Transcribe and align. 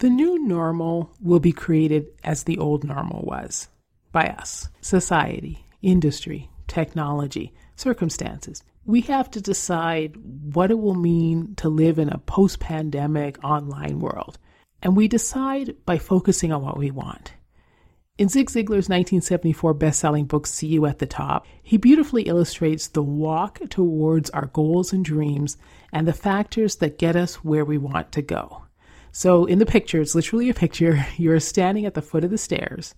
The 0.00 0.08
new 0.08 0.38
normal 0.38 1.10
will 1.20 1.40
be 1.40 1.52
created 1.52 2.06
as 2.24 2.44
the 2.44 2.56
old 2.56 2.84
normal 2.84 3.20
was 3.22 3.68
by 4.12 4.28
us, 4.28 4.70
society, 4.80 5.66
industry, 5.82 6.48
technology, 6.66 7.52
circumstances. 7.76 8.64
We 8.86 9.02
have 9.02 9.30
to 9.32 9.42
decide 9.42 10.16
what 10.54 10.70
it 10.70 10.78
will 10.78 10.94
mean 10.94 11.54
to 11.56 11.68
live 11.68 11.98
in 11.98 12.08
a 12.08 12.16
post 12.16 12.60
pandemic 12.60 13.44
online 13.44 14.00
world. 14.00 14.38
And 14.80 14.96
we 14.96 15.06
decide 15.06 15.76
by 15.84 15.98
focusing 15.98 16.50
on 16.50 16.62
what 16.62 16.78
we 16.78 16.90
want. 16.90 17.34
In 18.16 18.30
Zig 18.30 18.48
Ziglar's 18.48 18.88
1974 18.88 19.74
best 19.74 20.00
selling 20.00 20.24
book, 20.24 20.46
See 20.46 20.68
You 20.68 20.86
at 20.86 20.98
the 20.98 21.06
Top, 21.06 21.46
he 21.62 21.76
beautifully 21.76 22.22
illustrates 22.22 22.88
the 22.88 23.02
walk 23.02 23.60
towards 23.68 24.30
our 24.30 24.46
goals 24.46 24.94
and 24.94 25.04
dreams 25.04 25.58
and 25.92 26.08
the 26.08 26.14
factors 26.14 26.76
that 26.76 26.96
get 26.96 27.16
us 27.16 27.44
where 27.44 27.66
we 27.66 27.76
want 27.76 28.12
to 28.12 28.22
go. 28.22 28.62
So, 29.12 29.44
in 29.44 29.58
the 29.58 29.66
picture, 29.66 30.00
it's 30.00 30.14
literally 30.14 30.48
a 30.50 30.54
picture, 30.54 31.04
you're 31.16 31.40
standing 31.40 31.86
at 31.86 31.94
the 31.94 32.02
foot 32.02 32.24
of 32.24 32.30
the 32.30 32.38
stairs, 32.38 32.94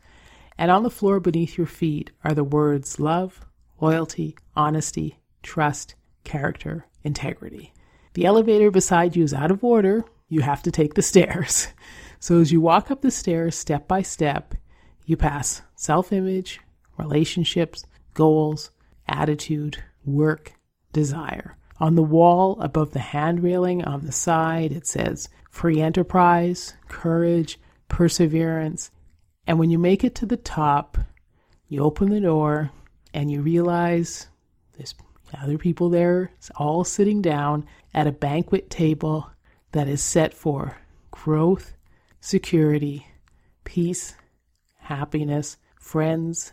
and 0.59 0.71
on 0.71 0.83
the 0.83 0.91
floor 0.91 1.21
beneath 1.21 1.57
your 1.57 1.67
feet 1.67 2.11
are 2.25 2.35
the 2.35 2.45
words 2.45 3.01
love, 3.01 3.41
loyalty, 3.81 4.37
honesty, 4.55 5.19
trust, 5.43 5.95
character, 6.25 6.87
integrity. 7.03 7.73
The 8.15 8.27
elevator 8.27 8.71
beside 8.71 9.17
you 9.17 9.25
is 9.25 9.33
out 9.33 9.51
of 9.51 9.65
order. 9.65 10.05
You 10.29 10.43
have 10.43 10.63
to 10.63 10.71
take 10.71 10.95
the 10.95 11.03
stairs. 11.13 11.69
So 12.21 12.41
as 12.41 12.53
you 12.53 12.61
walk 12.61 12.91
up 12.91 13.01
the 13.01 13.11
stairs 13.11 13.57
step 13.57 13.89
by 13.89 14.03
step, 14.03 14.55
you 15.05 15.17
pass 15.17 15.63
self 15.75 16.13
image, 16.13 16.61
relationships, 16.99 17.85
goals, 18.15 18.71
attitude, 19.09 19.83
work, 20.05 20.53
desire. 20.93 21.57
On 21.81 21.97
the 21.97 22.03
wall 22.03 22.61
above 22.61 22.93
the 22.93 23.01
hand 23.01 23.43
railing 23.43 23.85
on 23.85 24.07
the 24.07 24.13
side, 24.13 24.71
it 24.71 24.87
says 24.87 25.29
free 25.53 25.81
enterprise, 25.81 26.75
courage, 26.89 27.61
perseverance. 27.87 28.91
And 29.47 29.59
when 29.59 29.71
you 29.71 29.79
make 29.79 30.03
it 30.03 30.15
to 30.17 30.27
the 30.27 30.39
top, 30.39 30.99
you 31.69 31.83
open 31.83 32.11
the 32.11 32.21
door 32.21 32.71
and 33.15 33.31
you 33.31 33.43
realize 33.43 34.29
there's 34.77 34.95
other 35.41 35.59
people 35.59 35.91
there, 35.91 36.33
it's 36.37 36.51
all 36.57 36.85
sitting 36.85 37.23
down 37.23 37.67
at 37.95 38.07
a 38.07 38.13
banquet 38.13 38.71
table 38.71 39.31
that 39.73 39.89
is 39.89 40.03
set 40.03 40.35
for 40.35 40.79
growth, 41.11 41.75
security, 42.21 43.07
peace, 43.65 44.15
happiness, 44.79 45.59
friends, 45.79 46.53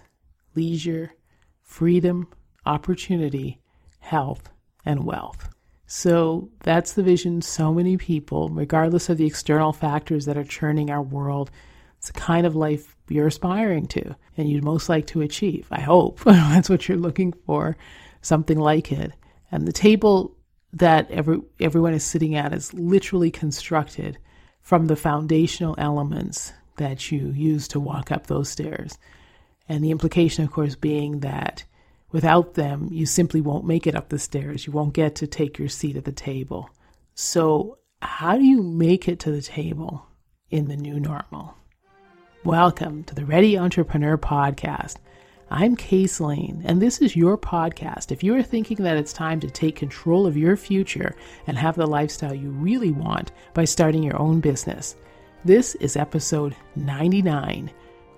leisure, 0.55 1.13
freedom, 1.61 2.27
opportunity, 2.65 3.61
health, 3.99 4.49
and 4.85 5.05
wealth. 5.05 5.49
So 5.91 6.51
that's 6.59 6.93
the 6.93 7.01
vision 7.01 7.41
so 7.41 7.73
many 7.73 7.97
people, 7.97 8.49
regardless 8.49 9.09
of 9.09 9.17
the 9.17 9.25
external 9.25 9.73
factors 9.73 10.25
that 10.25 10.37
are 10.37 10.43
churning 10.43 10.91
our 10.91 11.01
world, 11.01 11.49
it's 11.97 12.11
the 12.11 12.19
kind 12.19 12.45
of 12.45 12.55
life 12.55 12.95
you're 13.07 13.25
aspiring 13.25 13.87
to 13.87 14.15
and 14.37 14.47
you'd 14.47 14.63
most 14.63 14.87
like 14.87 15.07
to 15.07 15.21
achieve. 15.21 15.67
I 15.71 15.81
hope 15.81 16.19
that's 16.23 16.69
what 16.69 16.87
you're 16.87 16.95
looking 16.95 17.33
for 17.47 17.75
something 18.21 18.59
like 18.59 18.91
it. 18.91 19.13
And 19.51 19.67
the 19.67 19.73
table 19.73 20.37
that 20.73 21.09
every, 21.09 21.41
everyone 21.59 21.95
is 21.95 22.03
sitting 22.03 22.35
at 22.35 22.53
is 22.53 22.71
literally 22.71 23.31
constructed 23.31 24.19
from 24.61 24.85
the 24.85 24.95
foundational 24.95 25.73
elements 25.79 26.53
that 26.77 27.11
you 27.11 27.31
use 27.31 27.67
to 27.69 27.79
walk 27.79 28.11
up 28.11 28.27
those 28.27 28.47
stairs. 28.47 28.99
And 29.67 29.83
the 29.83 29.89
implication, 29.89 30.43
of 30.43 30.51
course, 30.51 30.75
being 30.75 31.21
that 31.21 31.63
without 32.11 32.55
them, 32.55 32.87
you 32.91 33.05
simply 33.05 33.41
won't 33.41 33.65
make 33.65 33.87
it 33.87 33.95
up 33.95 34.09
the 34.09 34.19
stairs. 34.19 34.65
You 34.65 34.73
won't 34.73 34.93
get 34.93 35.15
to 35.15 35.27
take 35.27 35.59
your 35.59 35.69
seat 35.69 35.95
at 35.95 36.05
the 36.05 36.11
table. 36.11 36.69
So, 37.13 37.77
how 38.01 38.37
do 38.37 38.43
you 38.43 38.63
make 38.63 39.07
it 39.07 39.19
to 39.21 39.31
the 39.31 39.41
table 39.41 40.05
in 40.49 40.67
the 40.67 40.77
new 40.77 40.99
normal? 40.99 41.55
Welcome 42.43 43.03
to 43.03 43.15
the 43.15 43.25
Ready 43.25 43.57
Entrepreneur 43.57 44.17
Podcast. 44.17 44.95
I'm 45.51 45.75
Case 45.75 46.19
Lane, 46.19 46.61
and 46.63 46.81
this 46.81 46.99
is 46.99 47.15
your 47.15 47.37
podcast. 47.37 48.11
If 48.11 48.23
you 48.23 48.35
are 48.35 48.43
thinking 48.43 48.77
that 48.83 48.97
it's 48.97 49.11
time 49.11 49.39
to 49.39 49.49
take 49.49 49.75
control 49.75 50.25
of 50.25 50.37
your 50.37 50.55
future 50.55 51.15
and 51.47 51.57
have 51.57 51.75
the 51.75 51.87
lifestyle 51.87 52.33
you 52.33 52.51
really 52.51 52.91
want 52.91 53.31
by 53.53 53.65
starting 53.65 54.03
your 54.03 54.17
own 54.17 54.39
business, 54.39 54.95
this 55.43 55.75
is 55.75 55.97
episode 55.97 56.55
99 56.75 57.71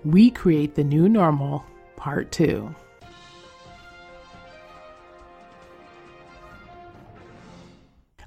We 0.04 0.30
Create 0.30 0.74
the 0.74 0.84
New 0.84 1.08
Normal, 1.08 1.64
Part 1.96 2.30
2. 2.32 2.74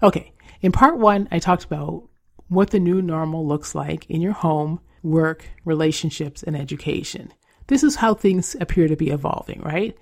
Okay, 0.06 0.34
in 0.62 0.72
part 0.72 1.00
one, 1.00 1.28
I 1.32 1.40
talked 1.40 1.64
about 1.66 2.08
what 2.48 2.70
the 2.70 2.80
new 2.80 3.02
normal 3.02 3.48
looks 3.48 3.74
like 3.74 4.08
in 4.08 4.22
your 4.22 4.34
home, 4.34 4.80
work, 5.02 5.50
relationships, 5.66 6.44
and 6.44 6.56
education. 6.56 7.34
This 7.66 7.84
is 7.84 7.96
how 7.96 8.14
things 8.14 8.56
appear 8.62 8.88
to 8.88 8.96
be 8.96 9.10
evolving, 9.10 9.62
right? 9.62 9.98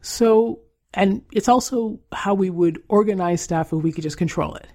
So, 0.00 0.60
and 0.94 1.22
it's 1.32 1.48
also 1.48 1.98
how 2.12 2.34
we 2.34 2.50
would 2.50 2.80
organize 2.88 3.40
stuff 3.40 3.72
if 3.72 3.82
we 3.82 3.90
could 3.90 4.04
just 4.04 4.16
control 4.16 4.54
it. 4.54 4.68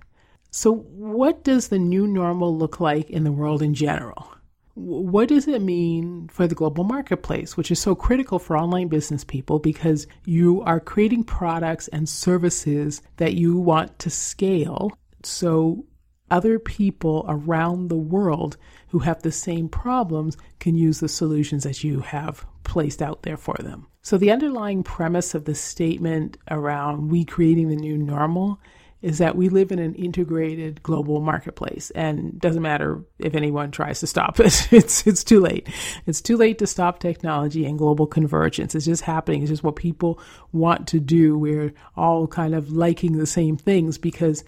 So, 0.52 0.74
what 0.74 1.46
does 1.46 1.70
the 1.70 1.80
new 1.80 2.06
normal 2.06 2.58
look 2.58 2.82
like 2.82 3.10
in 3.10 3.24
the 3.24 3.32
world 3.32 3.62
in 3.62 3.74
general? 3.76 4.36
What 4.76 5.30
does 5.30 5.48
it 5.48 5.62
mean 5.62 6.30
for 6.30 6.48
the 6.48 6.56
global 6.56 6.84
marketplace, 6.84 7.56
which 7.56 7.70
is 7.70 7.80
so 7.80 7.94
critical 7.94 8.40
for 8.40 8.58
online 8.58 8.88
business 8.88 9.24
people 9.24 9.60
because 9.60 10.08
you 10.26 10.62
are 10.64 10.80
creating 10.80 11.26
products 11.26 11.88
and 11.90 12.10
services 12.10 13.02
that 13.18 13.36
you 13.36 13.58
want 13.58 14.00
to 14.00 14.10
scale 14.10 14.92
so 15.24 15.86
other 16.32 16.58
people 16.58 17.26
around 17.28 17.90
the 17.90 17.96
world 17.96 18.58
who 18.88 19.00
have 19.00 19.22
the 19.22 19.32
same 19.32 19.70
problems 19.70 20.36
can 20.60 20.76
use 20.76 21.00
the 21.00 21.08
solutions 21.08 21.64
that 21.64 21.84
you 21.84 22.00
have 22.00 22.44
placed 22.64 23.02
out 23.02 23.22
there 23.22 23.38
for 23.38 23.56
them. 23.60 23.86
So, 24.02 24.18
the 24.18 24.32
underlying 24.32 24.84
premise 24.84 25.36
of 25.36 25.46
the 25.46 25.56
statement 25.56 26.38
around 26.50 27.10
we 27.10 27.24
creating 27.24 27.70
the 27.70 27.76
new 27.76 27.98
normal 27.98 28.60
is 29.04 29.18
that 29.18 29.36
we 29.36 29.50
live 29.50 29.72
in 29.72 29.80
an 29.80 29.94
integrated 29.96 30.82
global 30.82 31.20
marketplace 31.20 31.92
and 31.92 32.40
doesn't 32.40 32.62
matter 32.62 33.04
if 33.20 33.36
anyone 33.36 33.70
tries 33.70 34.00
to 34.00 34.08
stop 34.08 34.40
it. 34.40 34.68
It's 34.74 35.06
it's 35.06 35.24
too 35.24 35.40
late. 35.40 35.70
It's 36.08 36.22
too 36.22 36.38
late 36.38 36.58
to 36.60 36.68
stop 36.68 37.00
technology 37.00 37.66
and 37.66 37.78
global 37.78 38.08
convergence. 38.08 38.74
It's 38.74 38.86
just 38.86 39.04
happening. 39.04 39.42
It's 39.42 39.52
just 39.52 39.64
what 39.64 39.76
people 39.76 40.20
want 40.52 40.88
to 40.88 41.00
do. 41.00 41.38
We're 41.38 41.74
all 41.96 42.28
kind 42.28 42.56
of 42.56 42.72
liking 42.72 43.18
the 43.18 43.28
same 43.28 43.58
things 43.58 43.98
because 43.98 44.44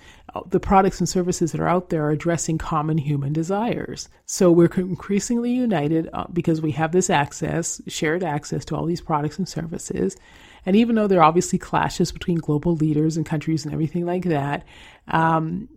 the 0.49 0.59
products 0.59 0.99
and 0.99 1.07
services 1.07 1.51
that 1.51 1.61
are 1.61 1.67
out 1.67 1.89
there 1.89 2.05
are 2.05 2.11
addressing 2.11 2.57
common 2.57 2.97
human 2.97 3.33
desires. 3.33 4.09
So 4.25 4.51
we're 4.51 4.71
increasingly 4.75 5.51
united 5.51 6.09
uh, 6.13 6.25
because 6.31 6.61
we 6.61 6.71
have 6.71 6.91
this 6.91 7.09
access, 7.09 7.81
shared 7.87 8.23
access 8.23 8.65
to 8.65 8.75
all 8.75 8.85
these 8.85 9.01
products 9.01 9.37
and 9.37 9.47
services. 9.47 10.17
And 10.65 10.75
even 10.75 10.95
though 10.95 11.07
there 11.07 11.19
are 11.19 11.25
obviously 11.25 11.59
clashes 11.59 12.11
between 12.11 12.37
global 12.37 12.75
leaders 12.75 13.17
and 13.17 13.25
countries 13.25 13.65
and 13.65 13.73
everything 13.73 14.05
like 14.05 14.23
that, 14.25 14.65
um, 15.07 15.69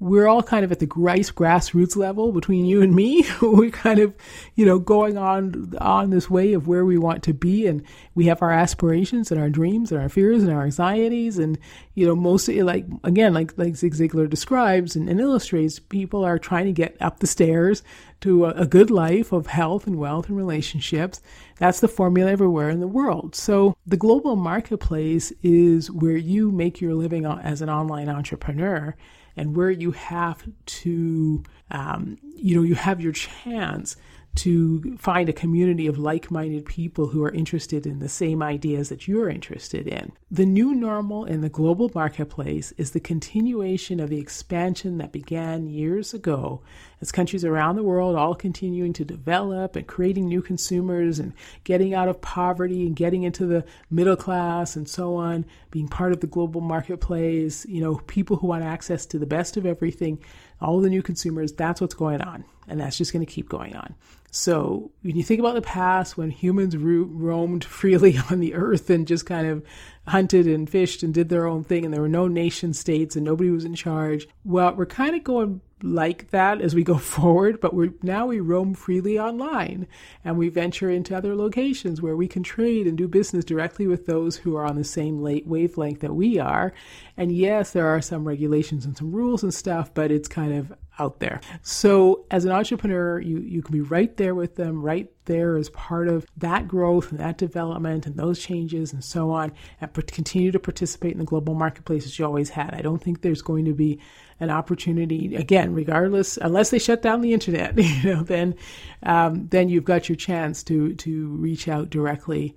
we're 0.00 0.26
all 0.26 0.42
kind 0.42 0.64
of 0.64 0.72
at 0.72 0.78
the 0.78 0.86
grass 0.86 1.30
grassroots 1.30 1.94
level 1.94 2.32
between 2.32 2.64
you 2.64 2.80
and 2.80 2.94
me. 2.94 3.24
we're 3.42 3.70
kind 3.70 3.98
of, 3.98 4.14
you 4.54 4.64
know, 4.64 4.78
going 4.78 5.18
on 5.18 5.74
on 5.78 6.08
this 6.08 6.30
way 6.30 6.54
of 6.54 6.66
where 6.66 6.86
we 6.86 6.96
want 6.96 7.22
to 7.24 7.34
be, 7.34 7.66
and 7.66 7.82
we 8.14 8.24
have 8.24 8.40
our 8.40 8.50
aspirations 8.50 9.30
and 9.30 9.38
our 9.38 9.50
dreams 9.50 9.92
and 9.92 10.00
our 10.00 10.08
fears 10.08 10.42
and 10.42 10.50
our 10.50 10.64
anxieties, 10.64 11.38
and 11.38 11.58
you 11.94 12.06
know, 12.06 12.16
mostly 12.16 12.62
like 12.62 12.86
again, 13.04 13.34
like 13.34 13.56
like 13.58 13.76
Zig 13.76 13.92
Ziglar 13.92 14.28
describes 14.28 14.96
and, 14.96 15.08
and 15.08 15.20
illustrates, 15.20 15.78
people 15.78 16.24
are 16.24 16.38
trying 16.38 16.64
to 16.64 16.72
get 16.72 16.96
up 17.00 17.20
the 17.20 17.26
stairs 17.26 17.82
to 18.22 18.46
a, 18.46 18.50
a 18.50 18.66
good 18.66 18.90
life 18.90 19.32
of 19.32 19.48
health 19.48 19.86
and 19.86 19.96
wealth 19.96 20.28
and 20.28 20.36
relationships. 20.36 21.20
That's 21.58 21.80
the 21.80 21.88
formula 21.88 22.30
everywhere 22.30 22.70
in 22.70 22.80
the 22.80 22.88
world. 22.88 23.34
So 23.34 23.76
the 23.86 23.98
global 23.98 24.34
marketplace 24.34 25.30
is 25.42 25.90
where 25.90 26.16
you 26.16 26.50
make 26.50 26.80
your 26.80 26.94
living 26.94 27.26
as 27.26 27.60
an 27.60 27.68
online 27.68 28.08
entrepreneur 28.08 28.96
and 29.40 29.56
where 29.56 29.70
you 29.70 29.92
have 29.92 30.46
to, 30.66 31.42
um, 31.70 32.18
you 32.36 32.54
know, 32.54 32.62
you 32.62 32.74
have 32.74 33.00
your 33.00 33.12
chance 33.12 33.96
to 34.36 34.96
find 34.96 35.28
a 35.28 35.34
community 35.34 35.86
of 35.86 35.98
like 35.98 36.30
minded 36.30 36.64
people 36.64 37.08
who 37.08 37.22
are 37.24 37.32
interested 37.32 37.86
in 37.86 37.98
the 37.98 38.08
same 38.08 38.42
ideas 38.42 38.88
that 38.88 39.08
you're 39.08 39.28
interested 39.28 39.88
in. 39.88 40.12
The 40.30 40.46
new 40.46 40.72
normal 40.74 41.24
in 41.24 41.40
the 41.40 41.48
global 41.48 41.90
marketplace 41.94 42.72
is 42.78 42.92
the 42.92 43.00
continuation 43.00 43.98
of 43.98 44.08
the 44.08 44.20
expansion 44.20 44.98
that 44.98 45.12
began 45.12 45.68
years 45.68 46.14
ago 46.14 46.62
as 47.00 47.10
countries 47.10 47.44
around 47.44 47.76
the 47.76 47.82
world 47.82 48.14
all 48.14 48.34
continuing 48.34 48.92
to 48.92 49.04
develop 49.04 49.74
and 49.74 49.86
creating 49.86 50.28
new 50.28 50.42
consumers 50.42 51.18
and 51.18 51.32
getting 51.64 51.94
out 51.94 52.08
of 52.08 52.20
poverty 52.20 52.86
and 52.86 52.94
getting 52.94 53.24
into 53.24 53.46
the 53.46 53.64
middle 53.90 54.16
class 54.16 54.76
and 54.76 54.88
so 54.88 55.16
on, 55.16 55.44
being 55.70 55.88
part 55.88 56.12
of 56.12 56.20
the 56.20 56.26
global 56.26 56.60
marketplace, 56.60 57.66
you 57.66 57.80
know, 57.80 57.96
people 58.06 58.36
who 58.36 58.46
want 58.46 58.62
access 58.62 59.06
to 59.06 59.18
the 59.18 59.26
best 59.26 59.56
of 59.56 59.66
everything, 59.66 60.18
all 60.60 60.80
the 60.80 60.90
new 60.90 61.02
consumers, 61.02 61.52
that's 61.52 61.80
what's 61.80 61.94
going 61.94 62.20
on. 62.20 62.44
And 62.70 62.80
that's 62.80 62.96
just 62.96 63.12
going 63.12 63.24
to 63.24 63.30
keep 63.30 63.48
going 63.48 63.76
on. 63.76 63.94
So 64.30 64.92
when 65.02 65.16
you 65.16 65.24
think 65.24 65.40
about 65.40 65.54
the 65.54 65.62
past, 65.62 66.16
when 66.16 66.30
humans 66.30 66.76
ro- 66.76 67.08
roamed 67.10 67.64
freely 67.64 68.18
on 68.30 68.40
the 68.40 68.54
earth 68.54 68.88
and 68.88 69.06
just 69.06 69.26
kind 69.26 69.46
of 69.46 69.64
hunted 70.06 70.46
and 70.46 70.70
fished 70.70 71.02
and 71.02 71.12
did 71.12 71.28
their 71.28 71.46
own 71.46 71.64
thing, 71.64 71.84
and 71.84 71.92
there 71.92 72.00
were 72.00 72.08
no 72.08 72.28
nation 72.28 72.72
states 72.72 73.16
and 73.16 73.24
nobody 73.24 73.50
was 73.50 73.64
in 73.64 73.74
charge, 73.74 74.28
well, 74.44 74.74
we're 74.74 74.86
kind 74.86 75.16
of 75.16 75.24
going 75.24 75.60
like 75.82 76.30
that 76.30 76.60
as 76.60 76.74
we 76.74 76.84
go 76.84 76.98
forward, 76.98 77.60
but 77.60 77.74
we're 77.74 77.92
now 78.02 78.26
we 78.26 78.38
roam 78.38 78.74
freely 78.74 79.18
online 79.18 79.86
and 80.24 80.36
we 80.36 80.48
venture 80.48 80.90
into 80.90 81.16
other 81.16 81.34
locations 81.34 82.00
where 82.00 82.16
we 82.16 82.28
can 82.28 82.42
trade 82.42 82.86
and 82.86 82.98
do 82.98 83.08
business 83.08 83.44
directly 83.44 83.86
with 83.86 84.06
those 84.06 84.36
who 84.36 84.56
are 84.56 84.64
on 84.64 84.76
the 84.76 84.84
same 84.84 85.22
late 85.22 85.46
wavelength 85.46 86.00
that 86.00 86.14
we 86.14 86.38
are. 86.38 86.72
And 87.16 87.32
yes, 87.32 87.72
there 87.72 87.86
are 87.86 88.00
some 88.00 88.26
regulations 88.26 88.84
and 88.84 88.96
some 88.96 89.12
rules 89.12 89.42
and 89.42 89.52
stuff, 89.52 89.92
but 89.92 90.10
it's 90.10 90.28
kind 90.28 90.54
of 90.54 90.72
out 91.00 91.18
there. 91.18 91.40
So 91.62 92.26
as 92.30 92.44
an 92.44 92.52
entrepreneur, 92.52 93.18
you, 93.20 93.38
you 93.38 93.62
can 93.62 93.72
be 93.72 93.80
right 93.80 94.14
there 94.16 94.34
with 94.34 94.56
them, 94.56 94.82
right 94.82 95.10
there 95.24 95.56
as 95.56 95.70
part 95.70 96.08
of 96.08 96.26
that 96.36 96.68
growth 96.68 97.10
and 97.10 97.20
that 97.20 97.38
development 97.38 98.04
and 98.04 98.16
those 98.16 98.38
changes 98.38 98.92
and 98.92 99.02
so 99.02 99.30
on, 99.30 99.52
and 99.80 99.92
continue 100.12 100.52
to 100.52 100.58
participate 100.58 101.12
in 101.12 101.18
the 101.18 101.24
global 101.24 101.54
marketplace 101.54 102.04
as 102.04 102.18
you 102.18 102.26
always 102.26 102.50
had. 102.50 102.74
I 102.74 102.82
don't 102.82 103.02
think 103.02 103.22
there's 103.22 103.42
going 103.42 103.64
to 103.64 103.72
be 103.72 103.98
an 104.40 104.50
opportunity 104.50 105.34
again, 105.36 105.72
regardless, 105.72 106.36
unless 106.36 106.70
they 106.70 106.78
shut 106.78 107.00
down 107.00 107.20
the 107.20 107.32
internet, 107.32 107.76
you 107.78 108.14
know, 108.14 108.22
then 108.22 108.54
um, 109.02 109.48
then 109.48 109.68
you've 109.68 109.84
got 109.84 110.08
your 110.08 110.16
chance 110.16 110.62
to 110.64 110.94
to 110.96 111.28
reach 111.28 111.68
out 111.68 111.90
directly 111.90 112.56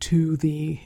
to 0.00 0.36
the 0.38 0.80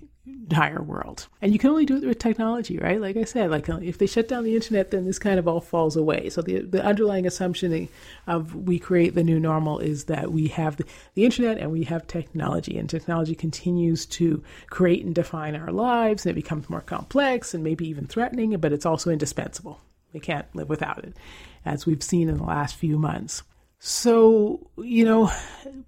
entire 0.49 0.81
world. 0.81 1.27
And 1.43 1.53
you 1.53 1.59
can 1.59 1.71
only 1.71 1.85
do 1.85 1.97
it 1.97 2.05
with 2.05 2.19
technology, 2.19 2.79
right? 2.79 3.01
Like 3.01 3.17
I 3.17 3.25
said, 3.25 3.51
like 3.51 3.69
if 3.69 3.99
they 3.99 4.07
shut 4.07 4.29
down 4.29 4.45
the 4.45 4.55
internet, 4.55 4.91
then 4.91 5.05
this 5.05 5.19
kind 5.19 5.39
of 5.39 5.49
all 5.49 5.61
falls 5.61 5.97
away. 5.97 6.29
So 6.31 6.41
the 6.41 6.61
the 6.61 6.85
underlying 6.85 7.27
assumption 7.27 7.89
of 8.27 8.55
we 8.55 8.79
create 8.79 9.15
the 9.15 9.25
new 9.25 9.41
normal 9.41 9.81
is 9.81 10.05
that 10.05 10.33
we 10.33 10.49
have 10.49 10.77
the, 10.77 10.85
the 11.15 11.25
internet 11.25 11.59
and 11.59 11.73
we 11.73 11.85
have 11.85 12.07
technology, 12.07 12.79
and 12.79 12.89
technology 12.89 13.35
continues 13.35 14.07
to 14.07 14.43
create 14.71 15.05
and 15.05 15.15
define 15.15 15.57
our 15.57 15.73
lives, 15.73 16.25
and 16.25 16.31
it 16.31 16.41
becomes 16.41 16.71
more 16.71 16.81
complex 16.81 17.53
and 17.53 17.65
maybe 17.65 17.89
even 17.89 18.07
threatening, 18.07 18.57
but 18.59 18.73
it's 18.73 18.87
also 18.87 19.11
indispensable. 19.11 19.81
We 20.13 20.21
can't 20.21 20.47
live 20.55 20.69
without 20.69 21.05
it, 21.05 21.17
as 21.65 21.87
we've 21.87 22.03
seen 22.03 22.29
in 22.29 22.39
the 22.39 22.45
last 22.45 22.77
few 22.77 22.99
months. 22.99 23.43
So, 23.79 24.71
you 24.79 25.05
know, 25.05 25.31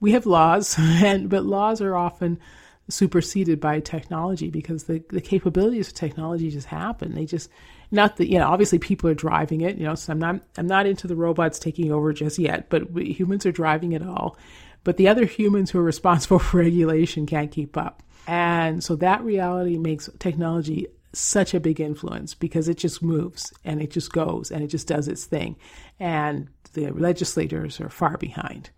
we 0.01 0.13
have 0.13 0.27
laws, 0.27 0.75
and 0.79 1.31
but 1.31 1.45
laws 1.45 1.81
are 1.81 1.97
often 1.97 2.41
superseded 2.89 3.61
by 3.61 3.81
technology 3.81 4.51
because 4.51 4.85
the, 4.85 5.03
the 5.11 5.21
capabilities 5.21 5.89
of 5.89 5.95
technology 5.95 6.51
just 6.51 6.67
happen. 6.67 7.15
They 7.15 7.27
just 7.27 7.51
not 7.91 8.17
that 8.17 8.29
you 8.31 8.39
know 8.39 8.49
obviously 8.49 8.79
people 8.79 9.09
are 9.11 9.15
driving 9.15 9.61
it. 9.61 9.77
You 9.77 9.85
know, 9.85 9.95
so 9.95 10.13
I'm 10.13 10.19
not 10.19 10.41
I'm 10.57 10.67
not 10.67 10.87
into 10.87 11.07
the 11.07 11.17
robots 11.17 11.59
taking 11.59 11.93
over 11.93 12.13
just 12.13 12.39
yet, 12.39 12.69
but 12.69 12.91
we, 12.91 13.13
humans 13.13 13.47
are 13.47 13.53
driving 13.53 13.93
it 13.93 14.03
all. 14.03 14.37
But 14.85 14.97
the 14.97 15.09
other 15.09 15.27
humans 15.27 15.71
who 15.71 15.79
are 15.79 15.85
responsible 15.85 16.39
for 16.39 16.59
regulation 16.59 17.27
can't 17.27 17.51
keep 17.51 17.77
up. 17.77 18.03
And 18.27 18.85
so 18.85 18.97
that 18.97 19.23
reality 19.23 19.79
makes 19.79 20.11
technology 20.19 20.87
such 21.15 21.55
a 21.55 21.61
big 21.61 21.81
influence 21.81 22.35
because 22.35 22.69
it 22.69 22.77
just 22.77 23.03
moves 23.03 23.53
and 23.65 23.81
it 23.81 23.91
just 23.91 24.13
goes 24.13 24.51
and 24.51 24.63
it 24.63 24.69
just 24.69 24.87
does 24.87 25.09
its 25.09 25.25
thing. 25.25 25.57
And 25.99 26.49
the 26.75 26.91
legislators 26.91 27.81
are 27.81 27.89
far 27.89 28.19
behind. 28.19 28.71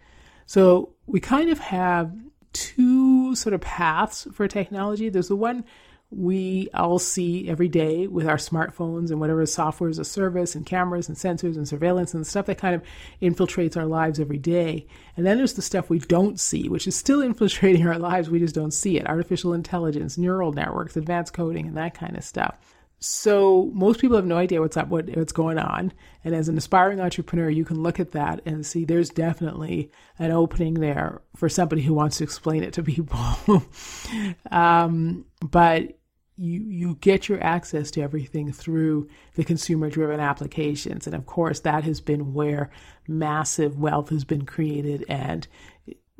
So 0.46 0.94
we 1.06 1.20
kind 1.20 1.50
of 1.50 1.58
have 1.58 2.12
two 2.52 3.34
sort 3.34 3.54
of 3.54 3.60
paths 3.60 4.26
for 4.32 4.48
technology. 4.48 5.08
There's 5.08 5.28
the 5.28 5.36
one 5.36 5.64
we 6.10 6.68
all 6.74 6.98
see 6.98 7.48
every 7.48 7.68
day 7.68 8.08
with 8.08 8.26
our 8.26 8.36
smartphones 8.36 9.10
and 9.10 9.20
whatever 9.20 9.46
software 9.46 9.88
as 9.88 9.98
a 9.98 10.04
service 10.04 10.56
and 10.56 10.66
cameras 10.66 11.08
and 11.08 11.16
sensors 11.16 11.56
and 11.56 11.68
surveillance 11.68 12.14
and 12.14 12.26
stuff 12.26 12.46
that 12.46 12.58
kind 12.58 12.74
of 12.74 12.82
infiltrates 13.22 13.76
our 13.76 13.86
lives 13.86 14.18
every 14.18 14.38
day. 14.38 14.86
And 15.16 15.24
then 15.24 15.36
there's 15.36 15.54
the 15.54 15.62
stuff 15.62 15.88
we 15.88 16.00
don't 16.00 16.40
see, 16.40 16.68
which 16.68 16.88
is 16.88 16.96
still 16.96 17.22
infiltrating 17.22 17.86
our 17.86 17.98
lives. 17.98 18.28
We 18.28 18.40
just 18.40 18.54
don't 18.54 18.74
see 18.74 18.98
it. 18.98 19.06
Artificial 19.06 19.54
intelligence, 19.54 20.18
neural 20.18 20.52
networks, 20.52 20.96
advanced 20.96 21.32
coding, 21.32 21.68
and 21.68 21.76
that 21.76 21.94
kind 21.94 22.16
of 22.16 22.24
stuff. 22.24 22.79
So 23.00 23.70
most 23.72 23.98
people 23.98 24.16
have 24.16 24.26
no 24.26 24.36
idea 24.36 24.60
what's 24.60 24.76
up, 24.76 24.88
what, 24.88 25.08
what's 25.16 25.32
going 25.32 25.58
on. 25.58 25.92
And 26.22 26.34
as 26.34 26.48
an 26.48 26.58
aspiring 26.58 27.00
entrepreneur, 27.00 27.48
you 27.48 27.64
can 27.64 27.82
look 27.82 27.98
at 27.98 28.12
that 28.12 28.42
and 28.44 28.64
see 28.64 28.84
there's 28.84 29.08
definitely 29.08 29.90
an 30.18 30.30
opening 30.30 30.74
there 30.74 31.22
for 31.34 31.48
somebody 31.48 31.80
who 31.80 31.94
wants 31.94 32.18
to 32.18 32.24
explain 32.24 32.62
it 32.62 32.74
to 32.74 32.82
people. 32.82 33.64
um, 34.50 35.24
but 35.40 35.98
you 36.36 36.62
you 36.62 36.94
get 36.96 37.28
your 37.28 37.42
access 37.42 37.90
to 37.90 38.00
everything 38.00 38.50
through 38.50 39.08
the 39.34 39.44
consumer 39.44 39.90
driven 39.90 40.20
applications 40.20 41.06
and 41.06 41.14
of 41.14 41.26
course 41.26 41.60
that 41.60 41.84
has 41.84 42.00
been 42.00 42.32
where 42.32 42.70
massive 43.06 43.78
wealth 43.78 44.08
has 44.08 44.24
been 44.24 44.46
created 44.46 45.04
and 45.06 45.46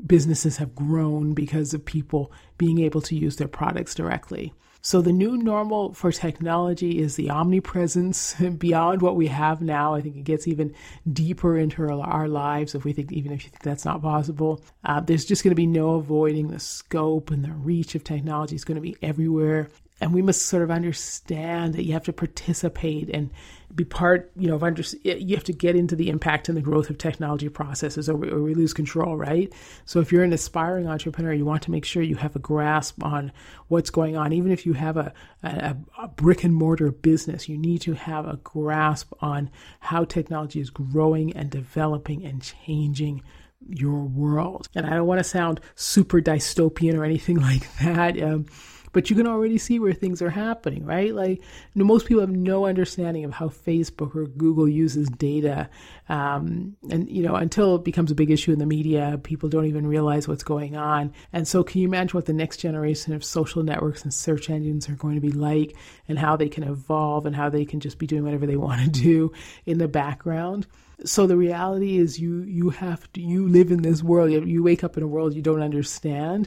businesses 0.05 0.59
have 0.59 0.75
grown 0.75 1.33
because 1.33 1.73
of 1.73 1.83
people 1.85 2.31
being 2.59 2.81
able 2.81 3.01
to 3.01 3.17
use 3.17 3.37
their 3.37 3.49
products 3.49 3.95
directly 3.95 4.53
so 4.83 5.03
the 5.03 5.13
new 5.13 5.37
normal 5.37 5.93
for 5.93 6.11
technology 6.11 6.99
is 7.01 7.17
the 7.17 7.31
omnipresence 7.31 8.35
beyond 8.59 9.03
what 9.03 9.17
we 9.17 9.27
have 9.27 9.61
now. 9.61 9.95
I 9.95 10.01
think 10.01 10.17
it 10.17 10.25
gets 10.25 10.49
even 10.49 10.75
deeper 11.13 11.59
into 11.59 11.89
our 11.89 12.29
lives 12.29 12.75
if 12.75 12.85
we 12.85 12.93
think, 12.93 13.13
even 13.13 13.33
if 13.33 13.45
you 13.45 13.51
think 13.51 13.63
that's 13.63 13.85
not 13.85 14.03
possible. 14.03 14.63
Uh, 14.85 15.01
there's 15.01 15.25
just 15.25 15.45
going 15.45 15.53
to 15.53 15.57
be 15.57 15.67
no 15.67 15.95
avoiding 15.95 16.49
the 16.49 16.61
scope 16.61 17.31
and 17.31 17.45
the 17.45 17.53
reach 17.53 17.95
of 17.95 18.05
technology. 18.05 18.55
It's 18.55 18.65
going 18.65 18.77
to 18.77 18.81
be 18.81 18.97
everywhere 19.03 19.69
and 20.01 20.15
we 20.15 20.23
must 20.23 20.47
sort 20.47 20.63
of 20.63 20.71
understand 20.71 21.75
that 21.75 21.85
you 21.85 21.93
have 21.93 22.05
to 22.05 22.13
participate 22.13 23.11
and 23.11 23.31
be 23.73 23.85
part 23.85 24.33
you 24.37 24.49
know 24.49 24.57
of 24.57 24.65
under 24.65 24.83
you 25.05 25.37
have 25.37 25.45
to 25.45 25.53
get 25.53 25.77
into 25.77 25.95
the 25.95 26.09
impact 26.09 26.49
and 26.49 26.57
the 26.57 26.63
growth 26.63 26.91
of 26.91 26.99
technology 26.99 27.49
processes 27.49 28.09
or 28.09 28.17
we, 28.17 28.29
or 28.29 28.43
we 28.43 28.55
lose 28.55 28.73
control 28.73 29.17
right? 29.17 29.53
So 29.85 30.01
if 30.01 30.11
you're 30.11 30.25
an 30.25 30.33
aspiring 30.33 30.89
entrepreneur 30.89 31.33
you 31.33 31.45
want 31.45 31.63
to 31.63 31.71
make 31.71 31.85
sure 31.85 32.03
you 32.03 32.17
have 32.17 32.35
a 32.35 32.41
grasp 32.41 33.03
on 33.05 33.31
what's 33.69 33.91
going 33.91 34.17
on. 34.17 34.33
Even 34.33 34.51
if 34.51 34.67
you 34.67 34.73
have 34.73 34.97
a, 34.97 35.13
a, 35.43 35.77
a 35.99 36.09
brick 36.09 36.43
and 36.43 36.55
mortar 36.55 36.91
business 36.91 37.49
you 37.49 37.57
need 37.57 37.81
to 37.83 37.93
have 37.93 38.27
a 38.27 38.39
grasp 38.39 39.13
on 39.21 39.51
how 39.79 40.05
technology 40.05 40.61
is 40.61 40.71
growing 40.71 41.33
and 41.37 41.51
developing 41.51 42.25
and 42.25 42.43
changing 42.43 43.23
your 43.69 44.03
world. 44.03 44.69
And 44.75 44.87
i 44.87 44.91
don't 44.91 45.07
want 45.07 45.21
to 45.21 45.25
sound 45.25 45.61
super 45.77 46.21
dystopian 46.21 46.99
or 46.99 47.05
anything 47.05 47.37
like 47.41 47.73
that. 47.77 48.21
Um, 48.21 48.47
but 48.93 49.11
you 49.11 49.17
can 49.17 49.27
already 49.27 49.59
see 49.59 49.79
where 49.79 49.93
things 49.93 50.21
are 50.21 50.31
happening, 50.31 50.85
right? 50.85 51.15
Like 51.15 51.43
most 51.75 52.07
people 52.07 52.21
have 52.21 52.31
no 52.31 52.67
understanding 52.67 53.25
of 53.25 53.33
how 53.33 53.49
Facebook 53.49 54.15
or 54.15 54.27
Google 54.27 54.69
uses 54.69 55.09
data, 55.09 55.69
um, 56.09 56.77
and 56.91 57.09
you 57.09 57.23
know 57.23 57.35
until 57.37 57.77
it 57.77 57.85
becomes 57.85 58.11
a 58.11 58.15
big 58.15 58.31
issue 58.31 58.53
in 58.53 58.59
the 58.59 58.67
media, 58.67 59.21
people 59.23 59.49
don't 59.49 59.67
even 59.67 59.87
realize 59.87 60.27
what's 60.27 60.43
going 60.43 60.77
on. 60.77 61.13
And 61.33 61.47
so, 61.47 61.63
can 61.63 61.81
you 61.81 61.89
imagine 61.89 62.17
what 62.17 62.27
the 62.27 62.33
next 62.33 62.59
generation 62.59 63.13
of 63.13 63.25
social 63.25 63.63
networks 63.63 64.03
and 64.03 64.13
search 64.13 64.51
engines 64.51 64.89
are 64.89 64.95
going 64.95 65.15
to 65.15 65.21
be 65.21 65.33
like, 65.33 65.77
and 66.09 66.19
how 66.19 66.37
they 66.37 66.49
can 66.49 66.65
evolve, 66.65 67.27
and 67.27 67.37
how 67.37 67.49
they 67.49 67.65
can 67.65 67.81
just 67.81 67.99
be 67.99 68.07
doing 68.07 68.25
whatever 68.25 68.47
they 68.47 68.57
want 68.57 68.83
to 68.83 68.89
do 68.89 69.33
in 69.67 69.79
the 69.79 69.89
background? 69.89 70.67
so 71.03 71.27
the 71.27 71.37
reality 71.37 71.97
is 71.97 72.21
you 72.21 72.43
you 72.43 72.69
have 72.69 73.11
to 73.13 73.23
you 73.23 73.49
live 73.49 73.71
in 73.71 73.81
this 73.81 74.03
world 74.03 74.31
you 74.31 74.63
wake 74.63 74.85
up 74.85 74.99
in 74.99 75.03
a 75.03 75.07
world 75.07 75.33
you 75.33 75.41
don't 75.41 75.63
understand 75.63 76.47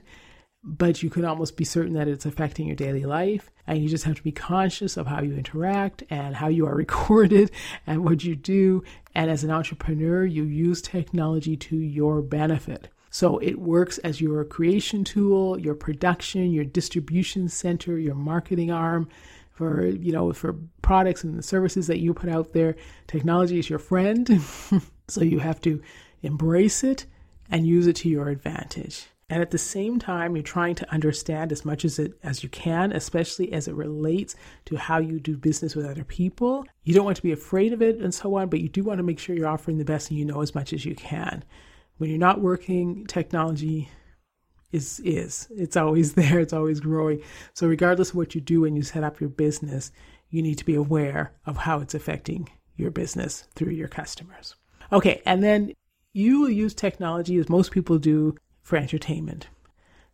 but 0.64 1.04
you 1.04 1.10
can 1.10 1.26
almost 1.26 1.58
be 1.58 1.66
certain 1.66 1.94
that 1.94 2.08
it's 2.08 2.26
affecting 2.26 2.68
your 2.68 2.76
daily 2.76 3.04
life. 3.04 3.52
And 3.68 3.82
you 3.82 3.90
just 3.90 4.06
have 4.06 4.16
to 4.16 4.24
be 4.24 4.32
conscious 4.32 4.98
of 4.98 5.08
how 5.08 5.22
you 5.22 5.34
interact 5.36 6.04
and 6.10 6.36
how 6.36 6.48
you 6.48 6.66
are 6.66 6.76
recorded 6.86 7.52
and 7.86 8.04
what 8.04 8.24
you 8.24 8.36
do. 8.36 8.84
And 9.14 9.30
as 9.30 9.44
an 9.44 9.52
entrepreneur, 9.52 10.26
you 10.26 10.44
use 10.44 10.82
technology 10.82 11.58
to 11.58 11.78
your 11.78 12.22
benefit. 12.22 12.90
So 13.10 13.38
it 13.40 13.60
works 13.60 14.00
as 14.00 14.22
your 14.22 14.44
creation 14.44 15.04
tool, 15.04 15.60
your 15.60 15.76
production, 15.76 16.52
your 16.52 16.66
distribution 16.66 17.48
center, 17.48 18.00
your 18.00 18.16
marketing 18.16 18.72
arm 18.72 19.08
for, 19.52 19.86
you 19.86 20.12
know, 20.12 20.34
for 20.34 20.56
products 20.82 21.24
and 21.24 21.38
the 21.38 21.44
services 21.44 21.86
that 21.88 22.00
you 22.00 22.14
put 22.14 22.30
out 22.30 22.54
there. 22.54 22.76
Technology 23.06 23.60
is 23.60 23.70
your 23.70 23.78
friend. 23.80 24.42
so 25.08 25.22
you 25.22 25.40
have 25.40 25.62
to 25.62 25.82
embrace 26.24 26.84
it 26.84 27.06
and 27.52 27.68
use 27.68 27.86
it 27.86 27.98
to 27.98 28.10
your 28.10 28.30
advantage. 28.30 29.06
And 29.34 29.42
at 29.42 29.50
the 29.50 29.58
same 29.58 29.98
time, 29.98 30.36
you're 30.36 30.44
trying 30.44 30.76
to 30.76 30.94
understand 30.94 31.52
as 31.52 31.66
much 31.66 31.86
as 31.86 31.98
it 31.98 32.20
as 32.22 32.44
you 32.44 32.50
can, 32.50 32.92
especially 32.92 33.52
as 33.52 33.68
it 33.68 33.74
relates 33.74 34.36
to 34.66 34.76
how 34.76 35.00
you 35.00 35.20
do 35.20 35.36
business 35.36 35.76
with 35.76 35.88
other 35.88 36.04
people. 36.04 36.68
You 36.84 36.94
don't 36.94 37.04
want 37.04 37.18
to 37.18 37.24
be 37.24 37.32
afraid 37.32 37.74
of 37.74 37.82
it 37.82 37.98
and 37.98 38.14
so 38.14 38.36
on, 38.36 38.50
but 38.50 38.60
you 38.60 38.70
do 38.70 38.84
want 38.84 39.00
to 39.00 39.04
make 39.04 39.18
sure 39.18 39.36
you're 39.36 39.48
offering 39.48 39.80
the 39.80 39.86
best 39.86 40.12
and 40.12 40.20
you 40.20 40.24
know 40.24 40.42
as 40.44 40.54
much 40.54 40.72
as 40.72 40.86
you 40.86 40.94
can. 40.94 41.44
When 41.98 42.12
you're 42.12 42.20
not 42.20 42.42
working, 42.42 43.08
technology 43.08 43.90
is 44.72 45.00
is. 45.00 45.48
It's 45.50 45.78
always 45.78 46.14
there, 46.22 46.40
it's 46.40 46.54
always 46.54 46.80
growing. 46.80 47.24
So 47.56 47.66
regardless 47.66 48.12
of 48.12 48.18
what 48.18 48.36
you 48.36 48.42
do 48.42 48.62
when 48.62 48.76
you 48.76 48.84
set 48.84 49.04
up 49.04 49.20
your 49.20 49.32
business, 49.32 49.92
you 50.30 50.44
need 50.44 50.60
to 50.60 50.66
be 50.66 50.76
aware 50.76 51.34
of 51.48 51.58
how 51.58 51.80
it's 51.80 51.96
affecting 51.96 52.50
your 52.76 52.92
business 52.92 53.48
through 53.56 53.72
your 53.72 53.88
customers. 53.88 54.54
Okay, 54.92 55.24
and 55.26 55.42
then 55.44 55.74
you 56.14 56.42
will 56.42 56.52
use 56.52 56.76
technology 56.76 57.38
as 57.38 57.50
most 57.50 57.72
people 57.72 57.98
do 57.98 58.36
for 58.64 58.78
entertainment. 58.78 59.48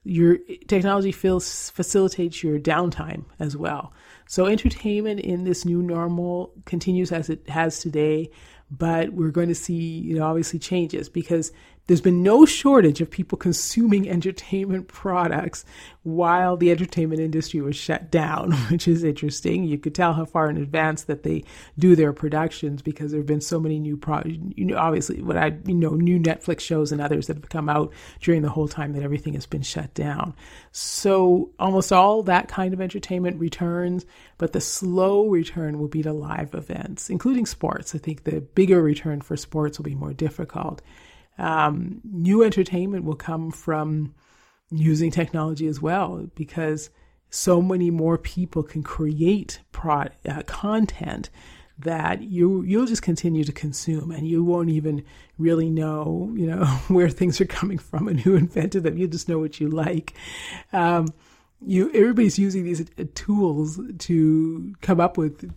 Your 0.03 0.37
technology 0.67 1.11
feels, 1.11 1.69
facilitates 1.71 2.41
your 2.41 2.57
downtime 2.59 3.25
as 3.39 3.55
well. 3.55 3.93
So 4.27 4.45
entertainment 4.45 5.19
in 5.19 5.43
this 5.43 5.65
new 5.65 5.81
normal 5.81 6.51
continues 6.65 7.11
as 7.11 7.29
it 7.29 7.47
has 7.49 7.79
today, 7.79 8.31
but 8.71 9.13
we're 9.13 9.31
going 9.31 9.49
to 9.49 9.55
see, 9.55 9.73
you 9.73 10.15
know, 10.15 10.25
obviously 10.25 10.59
changes 10.59 11.09
because 11.09 11.51
there's 11.89 12.01
been 12.01 12.21
no 12.21 12.45
shortage 12.45 13.01
of 13.01 13.09
people 13.09 13.35
consuming 13.35 14.07
entertainment 14.09 14.87
products 14.87 15.65
while 16.03 16.55
the 16.55 16.69
entertainment 16.69 17.19
industry 17.19 17.61
was 17.61 17.75
shut 17.75 18.11
down, 18.11 18.51
which 18.69 18.87
is 18.87 19.03
interesting. 19.03 19.63
You 19.63 19.79
could 19.79 19.95
tell 19.95 20.13
how 20.13 20.25
far 20.25 20.51
in 20.51 20.57
advance 20.57 21.03
that 21.05 21.23
they 21.23 21.43
do 21.79 21.95
their 21.95 22.13
productions 22.13 22.83
because 22.83 23.09
there 23.09 23.19
have 23.19 23.25
been 23.25 23.41
so 23.41 23.59
many 23.59 23.79
new 23.79 23.97
pro 23.97 24.21
you 24.23 24.65
know 24.65 24.77
obviously 24.77 25.23
what 25.23 25.35
I 25.35 25.57
you 25.65 25.73
know 25.73 25.95
new 25.95 26.19
Netflix 26.19 26.59
shows 26.59 26.91
and 26.91 27.01
others 27.01 27.25
that 27.25 27.37
have 27.37 27.49
come 27.49 27.69
out 27.69 27.91
during 28.21 28.43
the 28.43 28.49
whole 28.49 28.67
time 28.67 28.93
that 28.93 29.01
everything 29.01 29.33
has 29.33 29.47
been 29.47 29.63
shut 29.63 29.91
down. 29.95 30.35
So 30.71 31.49
almost 31.57 31.91
all 31.91 32.21
that 32.23 32.49
kind 32.49 32.71
of 32.71 32.81
entertainment 32.81 33.39
returns, 33.39 34.05
but 34.37 34.53
the 34.53 34.61
slow 34.61 35.27
return 35.27 35.79
will 35.79 35.87
be 35.87 36.03
to 36.03 36.13
live 36.13 36.53
events, 36.53 37.09
including 37.09 37.47
sports. 37.47 37.95
I 37.95 37.97
think 37.97 38.25
the 38.25 38.41
bigger 38.41 38.79
return 38.79 39.21
for 39.21 39.35
sports 39.35 39.79
will 39.79 39.85
be 39.85 39.95
more 39.95 40.13
difficult. 40.13 40.83
Um, 41.39 42.01
new 42.03 42.43
entertainment 42.43 43.05
will 43.05 43.15
come 43.15 43.49
from 43.51 44.13
using 44.69 45.09
technology 45.09 45.67
as 45.67 45.81
well 45.81 46.27
because 46.35 46.89
so 47.29 47.61
many 47.61 47.89
more 47.89 48.17
people 48.17 48.61
can 48.63 48.83
create 48.83 49.61
uh, 49.83 50.41
content 50.45 51.29
that 51.77 52.21
you 52.21 52.61
you'll 52.63 52.85
just 52.85 53.01
continue 53.01 53.45
to 53.45 53.53
consume 53.53 54.11
and 54.11 54.27
you 54.27 54.43
won't 54.43 54.69
even 54.69 55.01
really 55.37 55.69
know 55.69 56.29
you 56.35 56.45
know 56.45 56.65
where 56.89 57.09
things 57.09 57.39
are 57.39 57.45
coming 57.45 57.77
from. 57.77 58.07
And 58.07 58.19
who 58.19 58.35
invented 58.35 58.83
them 58.83 58.97
you 58.97 59.07
just 59.07 59.29
know 59.29 59.39
what 59.39 59.59
you 59.59 59.69
like. 59.69 60.13
Um, 60.73 61.07
you 61.65 61.89
everybody's 61.93 62.39
using 62.39 62.63
these 62.63 62.81
uh, 62.81 63.05
tools 63.15 63.79
to 63.99 64.75
come 64.81 64.99
up 64.99 65.17
with 65.17 65.49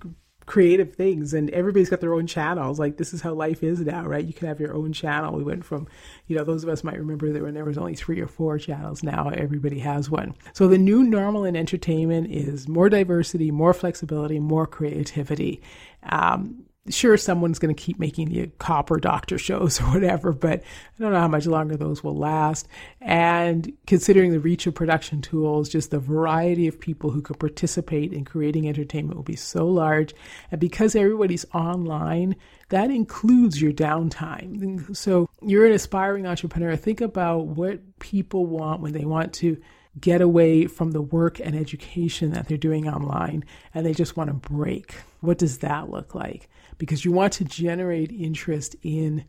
creative 0.46 0.94
things 0.94 1.34
and 1.34 1.50
everybody's 1.50 1.90
got 1.90 2.00
their 2.00 2.14
own 2.14 2.26
channels. 2.26 2.78
Like 2.78 2.96
this 2.96 3.12
is 3.12 3.20
how 3.20 3.34
life 3.34 3.62
is 3.62 3.80
now 3.80 4.04
right? 4.04 4.24
You 4.24 4.32
can 4.32 4.48
have 4.48 4.60
your 4.60 4.74
own 4.74 4.92
channel. 4.92 5.34
We 5.34 5.44
went 5.44 5.64
from 5.64 5.86
you 6.26 6.36
know 6.36 6.44
those 6.44 6.62
of 6.62 6.68
us 6.68 6.84
might 6.84 6.98
remember 6.98 7.32
that 7.32 7.42
when 7.42 7.54
there 7.54 7.64
was 7.64 7.78
only 7.78 7.94
three 7.94 8.20
or 8.20 8.26
four 8.26 8.58
channels 8.58 9.02
now 9.02 9.28
everybody 9.30 9.78
has 9.80 10.10
one. 10.10 10.34
So 10.52 10.68
the 10.68 10.78
new 10.78 11.02
normal 11.02 11.44
in 11.44 11.56
entertainment 11.56 12.30
is 12.30 12.68
more 12.68 12.88
diversity 12.88 13.50
more 13.50 13.74
flexibility 13.74 14.38
more 14.38 14.66
creativity. 14.66 15.62
Um, 16.04 16.64
sure 16.88 17.16
someone's 17.16 17.58
going 17.60 17.74
to 17.74 17.80
keep 17.80 17.98
making 17.98 18.28
the 18.28 18.48
copper 18.58 18.98
doctor 18.98 19.38
shows 19.38 19.80
or 19.80 19.84
whatever 19.84 20.32
but 20.32 20.60
i 20.60 21.02
don't 21.02 21.12
know 21.12 21.20
how 21.20 21.28
much 21.28 21.46
longer 21.46 21.76
those 21.76 22.02
will 22.02 22.16
last. 22.16 22.66
And 23.00 23.72
considering 23.86 24.32
the 24.32 24.40
reach 24.40 24.66
of 24.66 24.74
production 24.74 25.20
tools 25.20 25.68
just 25.68 25.90
the 25.90 25.98
variety 25.98 26.66
of 26.66 26.80
people 26.80 27.10
who 27.10 27.22
could 27.22 27.38
participate 27.38 28.12
in 28.12 28.24
creating 28.24 28.68
entertainment 28.68 29.16
will 29.16 29.22
be 29.22 29.36
so 29.36 29.66
large. 29.66 30.14
And 30.50 30.60
because 30.60 30.94
everybody's 30.94 31.46
online 31.54 32.36
that 32.70 32.90
includes 32.90 33.60
your 33.60 33.72
downtime. 33.72 34.96
So 34.96 35.28
you're 35.42 35.66
an 35.66 35.72
aspiring 35.72 36.26
entrepreneur. 36.26 36.74
Think 36.74 37.02
about 37.02 37.46
what 37.46 37.98
people 37.98 38.46
want 38.46 38.80
when 38.80 38.92
they 38.92 39.04
want 39.04 39.34
to 39.34 39.58
get 40.00 40.20
away 40.20 40.66
from 40.66 40.92
the 40.92 41.02
work 41.02 41.38
and 41.38 41.54
education 41.54 42.30
that 42.32 42.48
they're 42.48 42.56
doing 42.56 42.88
online 42.88 43.44
and 43.74 43.84
they 43.84 43.92
just 43.92 44.16
want 44.16 44.28
to 44.28 44.34
break 44.34 44.94
what 45.20 45.38
does 45.38 45.58
that 45.58 45.90
look 45.90 46.14
like 46.14 46.48
because 46.78 47.04
you 47.04 47.12
want 47.12 47.32
to 47.34 47.44
generate 47.44 48.10
interest 48.10 48.74
in 48.82 49.24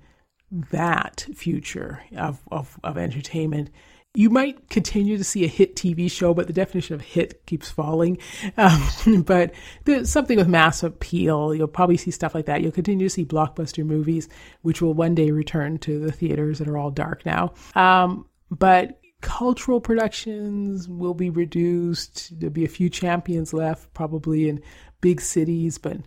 that 0.72 1.26
future 1.36 2.04
of, 2.16 2.42
of, 2.52 2.80
of 2.84 2.98
entertainment. 2.98 3.70
You 4.16 4.30
might 4.30 4.70
continue 4.70 5.18
to 5.18 5.24
see 5.24 5.44
a 5.44 5.48
hit 5.48 5.76
TV 5.76 6.10
show, 6.10 6.36
but 6.36 6.46
the 6.46 6.54
definition 6.54 6.94
of 6.94 7.02
hit 7.02 7.46
keeps 7.46 7.70
falling. 7.70 8.20
Um, 8.58 9.24
but 9.24 9.54
there's 9.86 10.10
something 10.10 10.38
with 10.38 10.48
mass 10.48 10.84
appeal. 10.84 11.56
You'll 11.56 11.68
probably 11.68 11.98
see 11.98 12.12
stuff 12.12 12.36
like 12.36 12.46
that. 12.46 12.62
You'll 12.62 12.72
continue 12.72 13.08
to 13.08 13.14
see 13.14 13.26
blockbuster 13.26 13.84
movies, 13.84 14.30
which 14.62 14.82
will 14.82 14.94
one 14.94 15.16
day 15.16 15.32
return 15.32 15.80
to 15.80 16.00
the 16.00 16.12
theaters 16.12 16.60
that 16.60 16.68
are 16.68 16.78
all 16.78 16.92
dark 16.92 17.26
now. 17.26 17.54
Um, 17.76 18.28
but 18.52 19.00
cultural 19.24 19.80
productions 19.80 20.88
will 20.88 21.16
be 21.16 21.32
reduced. 21.32 22.38
There'll 22.40 22.54
be 22.54 22.66
a 22.66 22.70
few 22.70 22.90
champions 22.90 23.54
left, 23.54 23.92
probably 23.94 24.50
in 24.50 24.62
big 25.02 25.22
cities, 25.22 25.78
but 25.80 25.98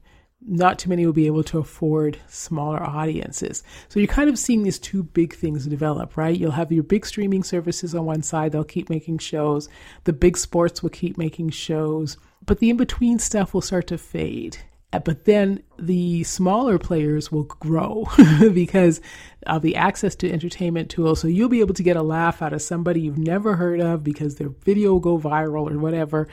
not 0.43 0.79
too 0.79 0.91
many 0.91 1.05
will 1.07 1.15
be 1.15 1.27
able 1.27 1.43
to 1.45 1.59
afford 1.59 2.19
smaller 2.29 2.81
audiences. 2.81 3.65
So 3.89 3.99
you're 3.99 4.07
kind 4.07 4.29
of 4.29 4.39
seeing 4.39 4.63
these 4.63 4.79
two 4.79 5.03
big 5.03 5.35
things 5.35 5.67
develop, 5.67 6.17
right? 6.17 6.39
You'll 6.39 6.51
have 6.53 6.71
your 6.71 6.85
big 6.85 7.07
streaming 7.07 7.43
services 7.43 7.95
on 7.95 8.05
one 8.05 8.23
side, 8.23 8.53
they'll 8.53 8.65
keep 8.65 8.91
making 8.91 9.19
shows. 9.19 9.69
The 10.05 10.13
big 10.13 10.37
sports 10.37 10.83
will 10.83 10.91
keep 10.91 11.17
making 11.17 11.51
shows, 11.51 12.19
but 12.45 12.59
the 12.59 12.71
in 12.71 12.77
between 12.77 13.19
stuff 13.19 13.55
will 13.55 13.63
start 13.63 13.87
to 13.89 13.99
fade. 13.99 14.59
But 14.91 15.25
then 15.25 15.63
the 15.79 16.25
smaller 16.25 16.79
players 16.79 17.31
will 17.31 17.45
grow 17.45 18.07
because 18.53 19.01
of 19.47 19.63
the 19.63 19.77
access 19.77 20.15
to 20.17 20.31
entertainment 20.31 20.91
tools. 20.91 21.21
So 21.21 21.29
you'll 21.29 21.49
be 21.49 21.61
able 21.61 21.75
to 21.75 21.83
get 21.83 21.97
a 21.97 22.03
laugh 22.03 22.41
out 22.41 22.53
of 22.53 22.63
somebody 22.63 23.01
you've 23.01 23.19
never 23.19 23.57
heard 23.57 23.81
of 23.81 24.05
because 24.05 24.37
their 24.37 24.49
video 24.49 24.93
will 24.93 25.01
go 25.01 25.19
viral 25.19 25.71
or 25.71 25.79
whatever. 25.79 26.29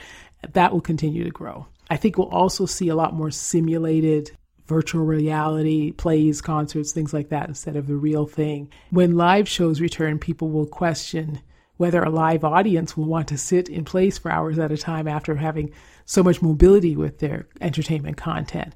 That 0.52 0.72
will 0.72 0.80
continue 0.80 1.24
to 1.24 1.30
grow. 1.30 1.66
I 1.90 1.96
think 1.96 2.16
we'll 2.16 2.28
also 2.28 2.66
see 2.66 2.88
a 2.88 2.96
lot 2.96 3.14
more 3.14 3.30
simulated 3.30 4.30
virtual 4.66 5.04
reality 5.04 5.92
plays, 5.92 6.40
concerts, 6.40 6.92
things 6.92 7.12
like 7.12 7.28
that 7.28 7.48
instead 7.48 7.76
of 7.76 7.86
the 7.86 7.96
real 7.96 8.26
thing. 8.26 8.70
When 8.90 9.16
live 9.16 9.48
shows 9.48 9.80
return, 9.80 10.18
people 10.18 10.48
will 10.48 10.66
question 10.66 11.40
whether 11.76 12.02
a 12.02 12.10
live 12.10 12.44
audience 12.44 12.96
will 12.96 13.06
want 13.06 13.28
to 13.28 13.38
sit 13.38 13.68
in 13.68 13.84
place 13.84 14.18
for 14.18 14.30
hours 14.30 14.58
at 14.58 14.72
a 14.72 14.76
time 14.76 15.08
after 15.08 15.34
having 15.34 15.72
so 16.04 16.22
much 16.22 16.42
mobility 16.42 16.96
with 16.96 17.18
their 17.18 17.46
entertainment 17.60 18.16
content. 18.16 18.74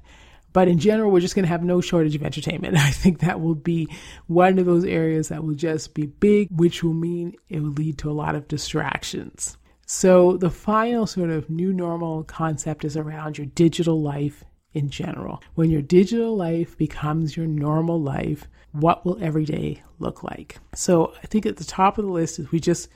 But 0.51 0.67
in 0.67 0.79
general, 0.79 1.11
we're 1.11 1.19
just 1.19 1.35
going 1.35 1.43
to 1.43 1.49
have 1.49 1.63
no 1.63 1.79
shortage 1.79 2.15
of 2.15 2.23
entertainment. 2.23 2.77
I 2.77 2.91
think 2.91 3.19
that 3.19 3.39
will 3.39 3.55
be 3.55 3.87
one 4.27 4.57
of 4.59 4.65
those 4.65 4.85
areas 4.85 5.29
that 5.29 5.43
will 5.43 5.55
just 5.55 5.93
be 5.93 6.07
big, 6.07 6.49
which 6.51 6.83
will 6.83 6.93
mean 6.93 7.35
it 7.49 7.61
will 7.61 7.69
lead 7.69 7.97
to 7.99 8.09
a 8.09 8.13
lot 8.13 8.35
of 8.35 8.47
distractions. 8.47 9.57
So, 9.85 10.37
the 10.37 10.51
final 10.51 11.07
sort 11.07 11.31
of 11.31 11.49
new 11.49 11.73
normal 11.73 12.23
concept 12.23 12.85
is 12.85 12.95
around 12.95 13.37
your 13.37 13.47
digital 13.47 14.01
life 14.01 14.43
in 14.73 14.89
general. 14.89 15.41
When 15.55 15.71
your 15.71 15.81
digital 15.81 16.35
life 16.35 16.77
becomes 16.77 17.35
your 17.35 17.47
normal 17.47 17.99
life, 17.99 18.47
what 18.71 19.05
will 19.05 19.17
every 19.21 19.45
day 19.45 19.81
look 19.99 20.23
like? 20.23 20.59
So, 20.73 21.13
I 21.23 21.27
think 21.27 21.45
at 21.45 21.57
the 21.57 21.63
top 21.63 21.97
of 21.97 22.05
the 22.05 22.11
list 22.11 22.39
is 22.39 22.51
we 22.51 22.59
just 22.59 22.89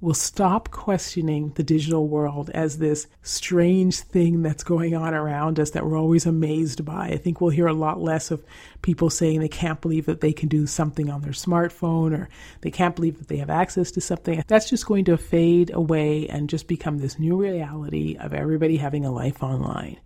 will 0.00 0.14
stop 0.14 0.70
questioning 0.70 1.52
the 1.56 1.62
digital 1.62 2.08
world 2.08 2.48
as 2.54 2.78
this 2.78 3.06
strange 3.22 4.00
thing 4.00 4.42
that's 4.42 4.64
going 4.64 4.94
on 4.94 5.12
around 5.12 5.60
us 5.60 5.70
that 5.70 5.84
we're 5.84 5.98
always 5.98 6.24
amazed 6.24 6.84
by. 6.84 7.08
I 7.08 7.18
think 7.18 7.40
we'll 7.40 7.50
hear 7.50 7.66
a 7.66 7.74
lot 7.74 8.00
less 8.00 8.30
of 8.30 8.42
people 8.80 9.10
saying 9.10 9.40
they 9.40 9.48
can't 9.48 9.80
believe 9.80 10.06
that 10.06 10.22
they 10.22 10.32
can 10.32 10.48
do 10.48 10.66
something 10.66 11.10
on 11.10 11.20
their 11.20 11.32
smartphone 11.32 12.18
or 12.18 12.30
they 12.62 12.70
can't 12.70 12.96
believe 12.96 13.18
that 13.18 13.28
they 13.28 13.36
have 13.36 13.50
access 13.50 13.90
to 13.92 14.00
something. 14.00 14.42
That's 14.46 14.70
just 14.70 14.86
going 14.86 15.04
to 15.04 15.18
fade 15.18 15.70
away 15.74 16.26
and 16.28 16.48
just 16.48 16.66
become 16.66 16.98
this 16.98 17.18
new 17.18 17.36
reality 17.36 18.16
of 18.18 18.32
everybody 18.32 18.78
having 18.78 19.04
a 19.04 19.12
life 19.12 19.42
online. 19.42 20.00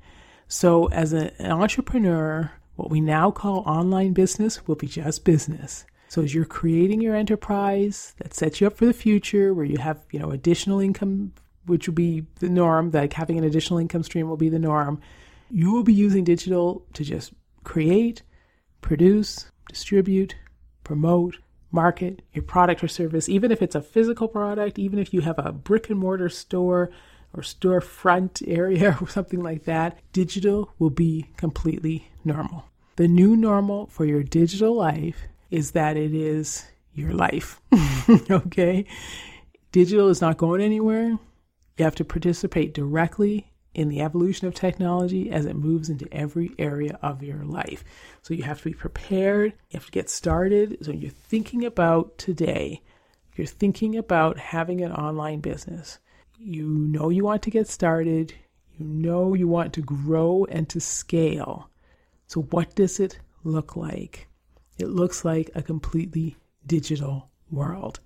So, 0.48 0.86
as 0.86 1.12
an 1.12 1.30
entrepreneur, 1.40 2.50
what 2.76 2.90
we 2.90 3.00
now 3.00 3.30
call 3.30 3.58
online 3.60 4.12
business 4.12 4.66
will 4.66 4.74
be 4.74 4.86
just 4.86 5.24
business. 5.24 5.84
So 6.08 6.22
as 6.22 6.34
you're 6.34 6.44
creating 6.44 7.00
your 7.00 7.14
enterprise 7.14 8.14
that 8.18 8.34
sets 8.34 8.60
you 8.60 8.66
up 8.66 8.76
for 8.76 8.86
the 8.86 8.92
future 8.92 9.52
where 9.54 9.64
you 9.64 9.78
have, 9.78 10.04
you 10.10 10.18
know, 10.18 10.30
additional 10.30 10.80
income 10.80 11.32
which 11.66 11.88
will 11.88 11.94
be 11.94 12.26
the 12.40 12.48
norm, 12.48 12.90
like 12.90 13.14
having 13.14 13.38
an 13.38 13.44
additional 13.44 13.78
income 13.78 14.02
stream 14.02 14.28
will 14.28 14.36
be 14.36 14.50
the 14.50 14.58
norm. 14.58 15.00
You 15.50 15.72
will 15.72 15.82
be 15.82 15.94
using 15.94 16.24
digital 16.24 16.84
to 16.92 17.04
just 17.04 17.32
create, 17.64 18.22
produce, 18.80 19.50
distribute, 19.68 20.34
promote, 20.84 21.38
market 21.72 22.22
your 22.32 22.44
product 22.44 22.84
or 22.84 22.88
service, 22.88 23.28
even 23.28 23.50
if 23.50 23.60
it's 23.60 23.74
a 23.74 23.82
physical 23.82 24.28
product, 24.28 24.78
even 24.78 24.98
if 24.98 25.12
you 25.12 25.20
have 25.22 25.38
a 25.38 25.52
brick 25.52 25.90
and 25.90 25.98
mortar 25.98 26.28
store 26.28 26.90
or 27.34 27.42
storefront 27.42 28.42
area 28.46 28.96
or 29.02 29.08
something 29.08 29.42
like 29.42 29.64
that, 29.64 29.98
digital 30.12 30.72
will 30.78 30.90
be 30.90 31.26
completely 31.36 32.10
normal. 32.24 32.64
The 32.96 33.08
new 33.08 33.36
normal 33.36 33.86
for 33.88 34.04
your 34.04 34.22
digital 34.22 34.74
life 34.74 35.18
is 35.50 35.72
that 35.72 35.96
it 35.96 36.14
is 36.14 36.64
your 36.94 37.12
life. 37.12 37.60
okay? 38.30 38.86
Digital 39.72 40.08
is 40.08 40.20
not 40.20 40.38
going 40.38 40.62
anywhere. 40.62 41.18
You 41.76 41.84
have 41.84 41.96
to 41.96 42.04
participate 42.04 42.72
directly 42.72 43.50
in 43.74 43.88
the 43.88 44.00
evolution 44.00 44.46
of 44.46 44.54
technology 44.54 45.30
as 45.30 45.46
it 45.46 45.56
moves 45.56 45.90
into 45.90 46.12
every 46.12 46.52
area 46.58 46.96
of 47.02 47.22
your 47.22 47.44
life. 47.44 47.82
So 48.22 48.32
you 48.32 48.44
have 48.44 48.58
to 48.58 48.64
be 48.64 48.74
prepared, 48.74 49.52
you 49.70 49.78
have 49.78 49.86
to 49.86 49.92
get 49.92 50.08
started. 50.08 50.78
So 50.82 50.92
you're 50.92 51.10
thinking 51.10 51.64
about 51.64 52.16
today, 52.16 52.82
you're 53.34 53.46
thinking 53.46 53.96
about 53.96 54.38
having 54.38 54.80
an 54.80 54.92
online 54.92 55.40
business. 55.40 55.98
You 56.38 56.66
know 56.66 57.10
you 57.10 57.24
want 57.24 57.42
to 57.42 57.50
get 57.50 57.68
started, 57.68 58.34
you 58.76 58.84
know 58.84 59.34
you 59.34 59.48
want 59.48 59.72
to 59.74 59.80
grow 59.80 60.46
and 60.50 60.68
to 60.70 60.80
scale. 60.80 61.70
So 62.26 62.42
what 62.42 62.74
does 62.74 63.00
it 63.00 63.18
look 63.44 63.76
like? 63.76 64.28
it 64.78 64.88
looks 64.88 65.24
like 65.24 65.50
a 65.54 65.62
completely 65.62 66.36
digital 66.66 67.30
world. 67.50 68.00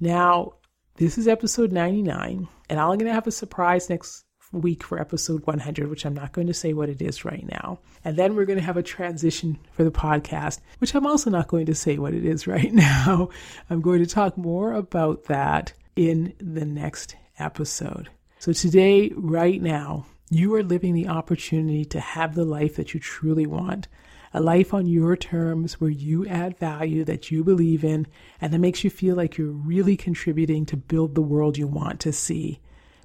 Now, 0.00 0.54
this 0.96 1.18
is 1.18 1.28
episode 1.28 1.72
99, 1.72 2.48
and 2.68 2.80
I'm 2.80 2.86
going 2.86 3.06
to 3.06 3.12
have 3.12 3.26
a 3.26 3.32
surprise 3.32 3.90
next 3.90 4.24
week 4.52 4.82
for 4.82 4.98
episode 4.98 5.46
100, 5.46 5.90
which 5.90 6.06
I'm 6.06 6.14
not 6.14 6.32
going 6.32 6.46
to 6.46 6.54
say 6.54 6.72
what 6.72 6.88
it 6.88 7.02
is 7.02 7.24
right 7.24 7.46
now. 7.46 7.80
And 8.04 8.16
then 8.16 8.34
we're 8.34 8.46
going 8.46 8.58
to 8.58 8.64
have 8.64 8.78
a 8.78 8.82
transition 8.82 9.58
for 9.72 9.84
the 9.84 9.90
podcast, 9.90 10.60
which 10.78 10.94
I'm 10.94 11.06
also 11.06 11.30
not 11.30 11.48
going 11.48 11.66
to 11.66 11.74
say 11.74 11.98
what 11.98 12.14
it 12.14 12.24
is 12.24 12.46
right 12.46 12.72
now. 12.72 13.28
I'm 13.68 13.80
going 13.80 14.00
to 14.00 14.06
talk 14.06 14.38
more 14.38 14.72
about 14.72 15.24
that 15.24 15.72
in 15.96 16.32
the 16.38 16.64
next 16.64 17.16
episode. 17.38 18.08
So 18.38 18.52
today, 18.52 19.12
right 19.16 19.60
now, 19.60 20.06
you 20.30 20.54
are 20.54 20.62
living 20.62 20.94
the 20.94 21.08
opportunity 21.08 21.84
to 21.86 22.00
have 22.00 22.34
the 22.34 22.44
life 22.44 22.76
that 22.76 22.94
you 22.94 23.00
truly 23.00 23.46
want. 23.46 23.88
A 24.34 24.40
life 24.40 24.74
on 24.74 24.86
your 24.86 25.16
terms 25.16 25.80
where 25.80 25.90
you 25.90 26.26
add 26.26 26.58
value 26.58 27.02
that 27.04 27.30
you 27.30 27.42
believe 27.42 27.82
in 27.82 28.06
and 28.40 28.52
that 28.52 28.58
makes 28.58 28.84
you 28.84 28.90
feel 28.90 29.16
like 29.16 29.38
you're 29.38 29.50
really 29.50 29.96
contributing 29.96 30.66
to 30.66 30.76
build 30.76 31.14
the 31.14 31.22
world 31.22 31.56
you 31.56 31.66
want 31.66 31.98
to 32.00 32.12
see. 32.12 32.60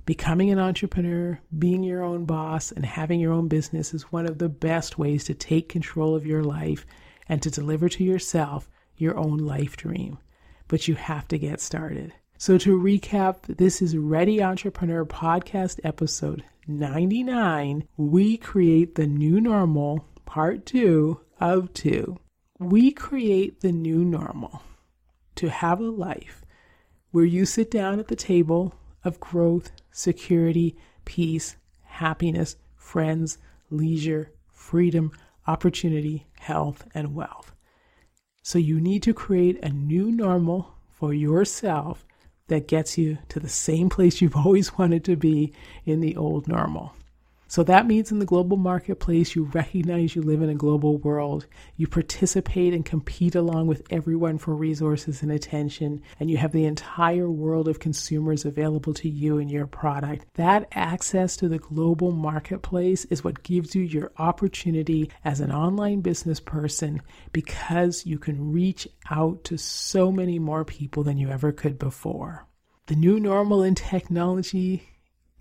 Becoming 0.05 0.51
an 0.51 0.59
entrepreneur, 0.59 1.39
being 1.57 1.81
your 1.81 2.03
own 2.03 2.25
boss, 2.25 2.73
and 2.73 2.85
having 2.85 3.21
your 3.21 3.31
own 3.31 3.47
business 3.47 3.93
is 3.93 4.11
one 4.11 4.25
of 4.25 4.37
the 4.37 4.49
best 4.49 4.97
ways 4.97 5.23
to 5.23 5.33
take 5.33 5.69
control 5.69 6.13
of 6.13 6.25
your 6.25 6.43
life 6.43 6.85
and 7.29 7.41
to 7.41 7.49
deliver 7.49 7.87
to 7.87 8.03
yourself 8.03 8.69
your 8.97 9.17
own 9.17 9.37
life 9.37 9.77
dream. 9.77 10.17
But 10.67 10.89
you 10.89 10.95
have 10.95 11.29
to 11.29 11.37
get 11.37 11.61
started. 11.61 12.13
So, 12.45 12.57
to 12.57 12.77
recap, 12.77 13.43
this 13.47 13.81
is 13.81 13.95
Ready 13.95 14.43
Entrepreneur 14.43 15.05
Podcast 15.05 15.79
episode 15.85 16.43
99. 16.67 17.87
We 17.95 18.35
create 18.35 18.95
the 18.95 19.07
new 19.07 19.39
normal, 19.39 20.05
part 20.25 20.65
two 20.65 21.21
of 21.39 21.73
two. 21.73 22.19
We 22.59 22.91
create 22.91 23.61
the 23.61 23.71
new 23.71 24.03
normal 24.03 24.61
to 25.35 25.49
have 25.49 25.79
a 25.79 25.85
life 25.85 26.43
where 27.11 27.23
you 27.23 27.45
sit 27.45 27.71
down 27.71 27.97
at 27.97 28.09
the 28.09 28.15
table 28.17 28.75
of 29.05 29.21
growth, 29.21 29.71
security, 29.89 30.75
peace, 31.05 31.55
happiness, 31.83 32.57
friends, 32.75 33.37
leisure, 33.69 34.33
freedom, 34.51 35.13
opportunity, 35.47 36.27
health, 36.39 36.85
and 36.93 37.15
wealth. 37.15 37.53
So 38.41 38.59
you 38.59 38.81
need 38.81 39.01
to 39.03 39.13
create 39.13 39.63
a 39.63 39.69
new 39.69 40.11
normal 40.11 40.75
for 40.91 41.13
yourself 41.13 42.05
that 42.47 42.67
gets 42.67 42.97
you 42.97 43.17
to 43.29 43.39
the 43.39 43.49
same 43.49 43.89
place 43.89 44.21
you've 44.21 44.35
always 44.35 44.77
wanted 44.77 45.03
to 45.05 45.15
be 45.15 45.53
in 45.85 46.01
the 46.01 46.15
old 46.15 46.47
normal. 46.47 46.93
So 47.53 47.61
that 47.65 47.85
means 47.85 48.11
in 48.11 48.17
the 48.17 48.25
global 48.25 48.57
marketplace, 48.57 49.35
you 49.35 49.43
recognize 49.43 50.15
you 50.15 50.23
live 50.23 50.41
in 50.41 50.49
a 50.49 50.55
global 50.55 50.97
world. 50.97 51.45
You 51.77 51.85
participate 51.85 52.73
and 52.73 52.83
compete 52.83 53.35
along 53.35 53.67
with 53.67 53.83
everyone 53.91 54.39
for 54.39 54.55
resources 54.55 55.21
and 55.21 55.31
attention, 55.31 56.01
and 56.19 56.31
you 56.31 56.37
have 56.37 56.51
the 56.51 56.65
entire 56.65 57.29
world 57.29 57.67
of 57.67 57.77
consumers 57.77 58.43
available 58.43 58.91
to 58.95 59.07
you 59.07 59.37
and 59.37 59.51
your 59.51 59.67
product. 59.67 60.25
That 60.33 60.67
access 60.71 61.37
to 61.37 61.47
the 61.47 61.59
global 61.59 62.11
marketplace 62.11 63.05
is 63.05 63.23
what 63.23 63.43
gives 63.43 63.75
you 63.75 63.83
your 63.83 64.11
opportunity 64.17 65.11
as 65.23 65.39
an 65.39 65.51
online 65.51 66.01
business 66.01 66.39
person 66.39 67.03
because 67.33 68.03
you 68.03 68.17
can 68.17 68.51
reach 68.51 68.87
out 69.11 69.43
to 69.43 69.59
so 69.59 70.11
many 70.11 70.39
more 70.39 70.65
people 70.65 71.03
than 71.03 71.19
you 71.19 71.29
ever 71.29 71.51
could 71.51 71.77
before. 71.77 72.47
The 72.87 72.95
new 72.95 73.19
normal 73.19 73.61
in 73.61 73.75
technology 73.75 74.89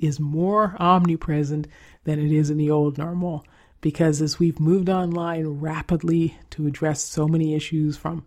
is 0.03 0.21
more 0.21 0.77
omnipresent 0.79 1.69
than 2.05 2.19
it 2.19 2.33
is 2.33 2.51
in 2.51 2.59
the 2.59 2.71
old 2.71 2.99
normal. 2.99 3.45
Because 3.81 4.21
as 4.21 4.39
we've 4.39 4.61
moved 4.61 4.89
online 4.89 5.47
rapidly 5.47 6.37
to 6.51 6.67
address 6.67 7.03
so 7.03 7.27
many 7.27 7.55
issues 7.55 7.97
from 7.97 8.25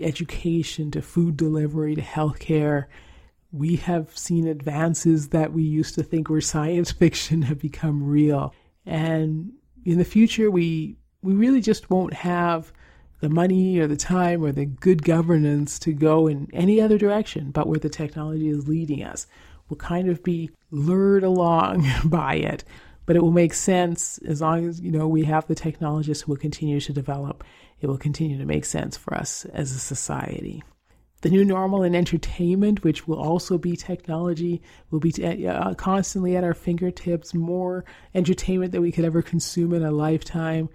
education 0.00 0.90
to 0.90 1.02
food 1.02 1.36
delivery 1.36 1.94
to 1.94 2.02
healthcare, 2.02 2.86
we 3.52 3.76
have 3.76 4.16
seen 4.16 4.46
advances 4.46 5.28
that 5.28 5.52
we 5.52 5.62
used 5.62 5.94
to 5.94 6.02
think 6.02 6.28
were 6.28 6.40
science 6.40 6.90
fiction 6.90 7.42
have 7.42 7.58
become 7.58 8.02
real. 8.02 8.54
And 8.86 9.52
in 9.84 9.98
the 9.98 10.04
future, 10.04 10.50
we 10.50 10.96
we 11.22 11.34
really 11.34 11.60
just 11.60 11.90
won't 11.90 12.14
have 12.14 12.72
the 13.20 13.28
money 13.28 13.78
or 13.78 13.86
the 13.86 13.96
time 13.96 14.42
or 14.42 14.52
the 14.52 14.64
good 14.64 15.02
governance 15.04 15.78
to 15.78 15.92
go 15.92 16.26
in 16.26 16.48
any 16.52 16.80
other 16.80 16.98
direction 16.98 17.50
but 17.50 17.66
where 17.66 17.78
the 17.78 17.88
technology 17.88 18.48
is 18.48 18.66
leading 18.66 19.02
us 19.02 19.26
will 19.70 19.76
kind 19.76 20.08
of 20.08 20.22
be 20.22 20.50
lured 20.70 21.22
along 21.22 21.86
by 22.04 22.34
it. 22.34 22.64
But 23.06 23.16
it 23.16 23.22
will 23.22 23.32
make 23.32 23.54
sense 23.54 24.18
as 24.18 24.40
long 24.40 24.68
as, 24.68 24.80
you 24.80 24.90
know, 24.90 25.08
we 25.08 25.24
have 25.24 25.46
the 25.46 25.54
technologists 25.54 26.22
who 26.22 26.32
will 26.32 26.38
continue 26.38 26.80
to 26.80 26.92
develop. 26.92 27.42
It 27.80 27.86
will 27.86 27.98
continue 27.98 28.38
to 28.38 28.44
make 28.44 28.64
sense 28.64 28.96
for 28.96 29.14
us 29.14 29.46
as 29.46 29.72
a 29.72 29.78
society. 29.78 30.62
The 31.22 31.30
new 31.30 31.44
normal 31.44 31.82
in 31.82 31.94
entertainment, 31.94 32.82
which 32.82 33.06
will 33.06 33.18
also 33.18 33.58
be 33.58 33.76
technology, 33.76 34.62
will 34.90 35.00
be 35.00 35.12
t- 35.12 35.46
uh, 35.46 35.74
constantly 35.74 36.34
at 36.36 36.44
our 36.44 36.54
fingertips, 36.54 37.34
more 37.34 37.84
entertainment 38.14 38.72
than 38.72 38.80
we 38.80 38.92
could 38.92 39.04
ever 39.04 39.20
consume 39.20 39.74
in 39.74 39.82
a 39.82 39.90
lifetime. 39.90 40.70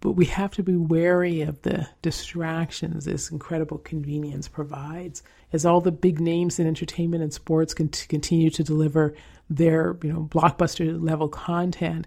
But 0.00 0.12
we 0.12 0.24
have 0.26 0.52
to 0.52 0.62
be 0.62 0.76
wary 0.76 1.42
of 1.42 1.60
the 1.62 1.86
distractions 2.00 3.04
this 3.04 3.30
incredible 3.30 3.78
convenience 3.78 4.48
provides. 4.48 5.22
As 5.52 5.66
all 5.66 5.80
the 5.80 5.92
big 5.92 6.20
names 6.20 6.58
in 6.58 6.66
entertainment 6.66 7.22
and 7.22 7.32
sports 7.32 7.74
continue 7.74 8.50
to 8.50 8.64
deliver 8.64 9.14
their, 9.50 9.96
you 10.02 10.12
know, 10.12 10.28
blockbuster 10.30 11.02
level 11.02 11.28
content, 11.28 12.06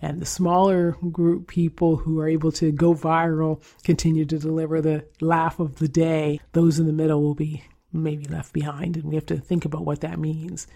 and 0.00 0.20
the 0.20 0.26
smaller 0.26 0.92
group 1.10 1.46
people 1.46 1.96
who 1.96 2.20
are 2.20 2.28
able 2.28 2.52
to 2.52 2.70
go 2.70 2.94
viral 2.94 3.62
continue 3.84 4.24
to 4.26 4.38
deliver 4.38 4.80
the 4.80 5.04
laugh 5.20 5.58
of 5.58 5.76
the 5.76 5.88
day, 5.88 6.40
those 6.52 6.78
in 6.78 6.86
the 6.86 6.92
middle 6.92 7.22
will 7.22 7.34
be 7.34 7.64
maybe 7.92 8.24
left 8.26 8.52
behind, 8.52 8.96
and 8.96 9.04
we 9.04 9.14
have 9.14 9.26
to 9.26 9.38
think 9.38 9.64
about 9.64 9.84
what 9.84 10.00
that 10.00 10.18
means. 10.18 10.66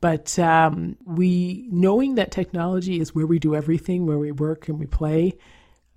But 0.00 0.38
um, 0.38 0.96
we, 1.04 1.66
knowing 1.70 2.16
that 2.16 2.30
technology 2.30 3.00
is 3.00 3.14
where 3.14 3.26
we 3.26 3.38
do 3.38 3.54
everything, 3.54 4.06
where 4.06 4.18
we 4.18 4.32
work 4.32 4.68
and 4.68 4.78
we 4.78 4.86
play, 4.86 5.38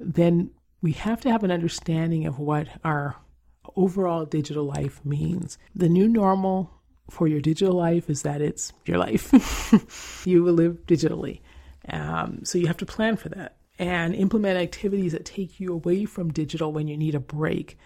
then 0.04 0.52
we 0.82 0.94
have 0.94 1.22
to 1.22 1.32
have 1.32 1.44
an 1.44 1.52
understanding 1.52 2.26
of 2.26 2.40
what 2.40 2.68
our 2.84 3.16
overall 3.76 4.26
digital 4.26 4.66
life 4.66 5.04
means. 5.06 5.58
The 5.76 5.90
new 5.90 6.08
normal 6.08 6.72
for 7.10 7.28
your 7.28 7.42
digital 7.42 7.76
life 7.76 8.10
is 8.10 8.24
that 8.24 8.42
it's 8.42 8.74
your 8.86 8.98
life. 8.98 10.24
you 10.26 10.44
will 10.44 10.54
live 10.54 10.86
digitally. 10.86 11.42
Um, 11.88 12.42
so 12.44 12.58
you 12.58 12.68
have 12.68 12.78
to 12.78 12.86
plan 12.86 13.18
for 13.18 13.30
that 13.30 13.58
and 13.80 14.14
implement 14.16 14.60
activities 14.60 15.12
that 15.12 15.26
take 15.26 15.60
you 15.60 15.74
away 15.74 16.06
from 16.06 16.32
digital 16.32 16.72
when 16.72 16.88
you 16.88 16.98
need 16.98 17.16
a 17.16 17.20
break. 17.20 17.78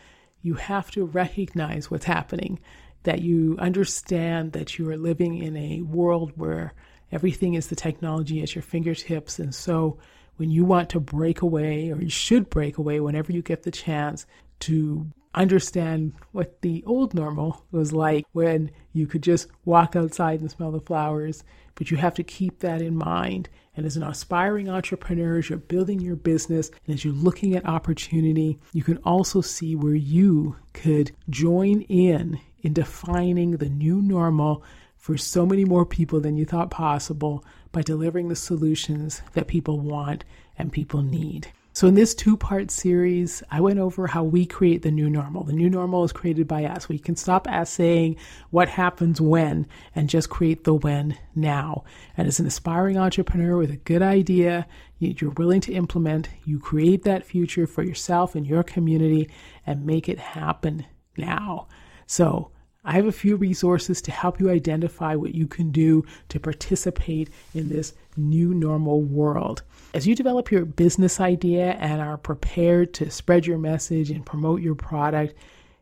You 0.41 0.55
have 0.55 0.91
to 0.91 1.05
recognize 1.05 1.89
what's 1.89 2.05
happening, 2.05 2.59
that 3.03 3.21
you 3.21 3.55
understand 3.59 4.53
that 4.53 4.77
you 4.77 4.89
are 4.89 4.97
living 4.97 5.37
in 5.37 5.55
a 5.55 5.81
world 5.81 6.33
where 6.35 6.73
everything 7.11 7.53
is 7.53 7.67
the 7.67 7.75
technology 7.75 8.41
at 8.41 8.53
your 8.55 8.61
fingertips. 8.61 9.39
And 9.39 9.55
so 9.55 9.99
when 10.37 10.51
you 10.51 10.65
want 10.65 10.89
to 10.89 10.99
break 10.99 11.41
away, 11.41 11.91
or 11.91 12.01
you 12.01 12.09
should 12.09 12.49
break 12.49 12.77
away 12.77 12.99
whenever 12.99 13.31
you 13.31 13.41
get 13.41 13.63
the 13.63 13.71
chance 13.71 14.25
to 14.61 15.07
understand 15.33 16.13
what 16.31 16.61
the 16.61 16.83
old 16.85 17.13
normal 17.13 17.65
was 17.71 17.93
like 17.93 18.25
when 18.31 18.71
you 18.93 19.05
could 19.05 19.21
just 19.21 19.47
walk 19.65 19.95
outside 19.95 20.39
and 20.39 20.49
smell 20.49 20.71
the 20.71 20.79
flowers. 20.79 21.43
But 21.75 21.91
you 21.91 21.97
have 21.97 22.13
to 22.15 22.23
keep 22.23 22.59
that 22.59 22.81
in 22.81 22.95
mind. 22.95 23.49
And 23.75 23.85
as 23.85 23.97
an 23.97 24.03
aspiring 24.03 24.69
entrepreneur, 24.69 25.37
as 25.37 25.49
you're 25.49 25.59
building 25.59 25.99
your 25.99 26.15
business 26.15 26.71
and 26.87 26.95
as 26.95 27.03
you're 27.03 27.13
looking 27.13 27.55
at 27.55 27.65
opportunity, 27.65 28.57
you 28.71 28.83
can 28.83 28.97
also 28.99 29.41
see 29.41 29.75
where 29.75 29.95
you 29.95 30.55
could 30.73 31.11
join 31.29 31.81
in 31.81 32.39
in 32.61 32.73
defining 32.73 33.57
the 33.57 33.69
new 33.69 34.01
normal 34.01 34.63
for 35.05 35.17
so 35.17 35.45
many 35.45 35.63
more 35.63 35.85
people 35.85 36.19
than 36.19 36.35
you 36.35 36.45
thought 36.45 36.71
possible 36.71 37.45
by 37.71 37.83
delivering 37.83 38.27
the 38.27 38.35
solutions 38.35 39.21
that 39.33 39.45
people 39.45 39.79
want 39.79 40.25
and 40.57 40.71
people 40.71 41.03
need. 41.03 41.47
So, 41.73 41.85
in 41.85 41.93
this 41.93 42.15
two 42.15 42.35
part 42.35 42.71
series, 42.71 43.43
I 43.51 43.61
went 43.61 43.77
over 43.77 44.07
how 44.07 44.23
we 44.23 44.47
create 44.47 44.81
the 44.81 44.89
new 44.89 45.07
normal. 45.07 45.43
The 45.43 45.53
new 45.53 45.69
normal 45.69 46.05
is 46.05 46.11
created 46.11 46.47
by 46.47 46.65
us. 46.65 46.89
We 46.89 46.97
can 46.97 47.15
stop 47.15 47.47
saying 47.67 48.15
what 48.49 48.67
happens 48.67 49.21
when 49.21 49.67
and 49.93 50.09
just 50.09 50.31
create 50.31 50.63
the 50.63 50.73
when 50.73 51.15
now. 51.35 51.83
And 52.17 52.27
as 52.27 52.39
an 52.39 52.47
aspiring 52.47 52.97
entrepreneur 52.97 53.57
with 53.57 53.69
a 53.69 53.77
good 53.77 54.01
idea, 54.01 54.65
you're 54.97 55.29
willing 55.37 55.61
to 55.61 55.73
implement, 55.73 56.29
you 56.45 56.57
create 56.57 57.03
that 57.03 57.27
future 57.27 57.67
for 57.67 57.83
yourself 57.83 58.33
and 58.33 58.47
your 58.47 58.63
community 58.63 59.29
and 59.67 59.85
make 59.85 60.09
it 60.09 60.17
happen 60.17 60.83
now. 61.15 61.67
So, 62.07 62.49
I 62.85 62.91
have 62.93 63.07
a 63.07 63.11
few 63.11 63.35
resources 63.35 63.99
to 64.03 64.11
help 64.11 64.39
you 64.39 64.51
identify 64.51 65.15
what 65.15 65.33
you 65.33 65.47
can 65.47 65.71
do 65.71 66.05
to 66.29 66.39
participate 66.39 67.31
in 67.55 67.67
this 67.67 67.93
new 68.15 68.53
normal 68.53 69.01
world. 69.01 69.63
As 69.95 70.05
you 70.05 70.13
develop 70.13 70.51
your 70.51 70.65
business 70.65 71.19
idea 71.19 71.71
and 71.79 71.99
are 71.99 72.17
prepared 72.17 72.93
to 72.95 73.09
spread 73.09 73.47
your 73.47 73.57
message 73.57 74.11
and 74.11 74.23
promote 74.23 74.61
your 74.61 74.75
product, 74.75 75.33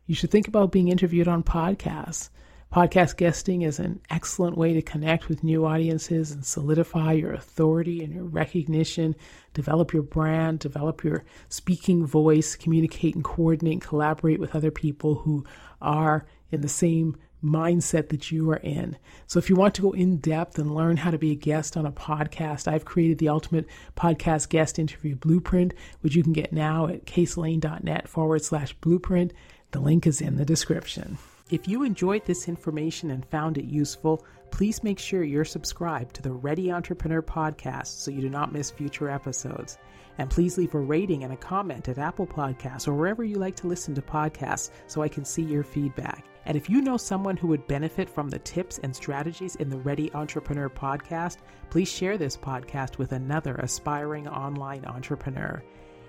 you 0.06 0.14
should 0.14 0.30
think 0.30 0.48
about 0.48 0.72
being 0.72 0.88
interviewed 0.88 1.28
on 1.28 1.42
podcasts. 1.42 2.30
Podcast 2.72 3.18
guesting 3.18 3.62
is 3.62 3.78
an 3.78 4.00
excellent 4.10 4.58
way 4.58 4.72
to 4.72 4.82
connect 4.82 5.28
with 5.28 5.44
new 5.44 5.64
audiences 5.64 6.32
and 6.32 6.44
solidify 6.44 7.12
your 7.12 7.32
authority 7.32 8.02
and 8.02 8.12
your 8.12 8.24
recognition, 8.24 9.14
develop 9.52 9.92
your 9.92 10.02
brand, 10.02 10.58
develop 10.58 11.04
your 11.04 11.22
speaking 11.48 12.04
voice, 12.04 12.56
communicate 12.56 13.14
and 13.14 13.22
coordinate, 13.22 13.74
and 13.74 13.82
collaborate 13.82 14.40
with 14.40 14.56
other 14.56 14.72
people 14.72 15.14
who 15.14 15.44
are 15.84 16.26
in 16.50 16.60
the 16.60 16.68
same 16.68 17.16
mindset 17.44 18.08
that 18.08 18.32
you 18.32 18.50
are 18.50 18.56
in. 18.56 18.96
So 19.26 19.38
if 19.38 19.50
you 19.50 19.56
want 19.56 19.74
to 19.74 19.82
go 19.82 19.92
in 19.92 20.16
depth 20.16 20.58
and 20.58 20.74
learn 20.74 20.96
how 20.96 21.10
to 21.10 21.18
be 21.18 21.32
a 21.32 21.36
guest 21.36 21.76
on 21.76 21.86
a 21.86 21.92
podcast, 21.92 22.66
I've 22.66 22.86
created 22.86 23.18
the 23.18 23.28
ultimate 23.28 23.66
podcast 23.96 24.48
guest 24.48 24.78
interview 24.78 25.14
blueprint, 25.14 25.74
which 26.00 26.16
you 26.16 26.22
can 26.22 26.32
get 26.32 26.52
now 26.52 26.86
at 26.86 27.04
caselane.net 27.04 28.08
forward 28.08 28.42
slash 28.42 28.72
blueprint. 28.74 29.32
The 29.72 29.80
link 29.80 30.06
is 30.06 30.20
in 30.20 30.36
the 30.36 30.44
description. 30.44 31.18
If 31.50 31.68
you 31.68 31.82
enjoyed 31.82 32.24
this 32.24 32.48
information 32.48 33.10
and 33.10 33.26
found 33.26 33.58
it 33.58 33.66
useful, 33.66 34.24
please 34.50 34.82
make 34.82 34.98
sure 34.98 35.22
you're 35.22 35.44
subscribed 35.44 36.16
to 36.16 36.22
the 36.22 36.32
Ready 36.32 36.72
Entrepreneur 36.72 37.20
podcast 37.20 37.88
so 37.88 38.10
you 38.10 38.22
do 38.22 38.30
not 38.30 38.52
miss 38.52 38.70
future 38.70 39.10
episodes. 39.10 39.76
And 40.18 40.30
please 40.30 40.56
leave 40.56 40.74
a 40.74 40.80
rating 40.80 41.24
and 41.24 41.32
a 41.32 41.36
comment 41.36 41.88
at 41.88 41.98
Apple 41.98 42.26
Podcasts 42.26 42.86
or 42.86 42.94
wherever 42.94 43.24
you 43.24 43.36
like 43.36 43.56
to 43.56 43.66
listen 43.66 43.94
to 43.94 44.02
podcasts 44.02 44.70
so 44.86 45.02
I 45.02 45.08
can 45.08 45.24
see 45.24 45.42
your 45.42 45.64
feedback. 45.64 46.24
And 46.46 46.56
if 46.56 46.68
you 46.68 46.82
know 46.82 46.96
someone 46.96 47.36
who 47.36 47.48
would 47.48 47.66
benefit 47.66 48.08
from 48.08 48.28
the 48.28 48.38
tips 48.38 48.78
and 48.82 48.94
strategies 48.94 49.56
in 49.56 49.70
the 49.70 49.78
Ready 49.78 50.12
Entrepreneur 50.12 50.68
podcast, 50.68 51.38
please 51.70 51.90
share 51.90 52.18
this 52.18 52.36
podcast 52.36 52.98
with 52.98 53.12
another 53.12 53.54
aspiring 53.56 54.28
online 54.28 54.84
entrepreneur. 54.84 55.62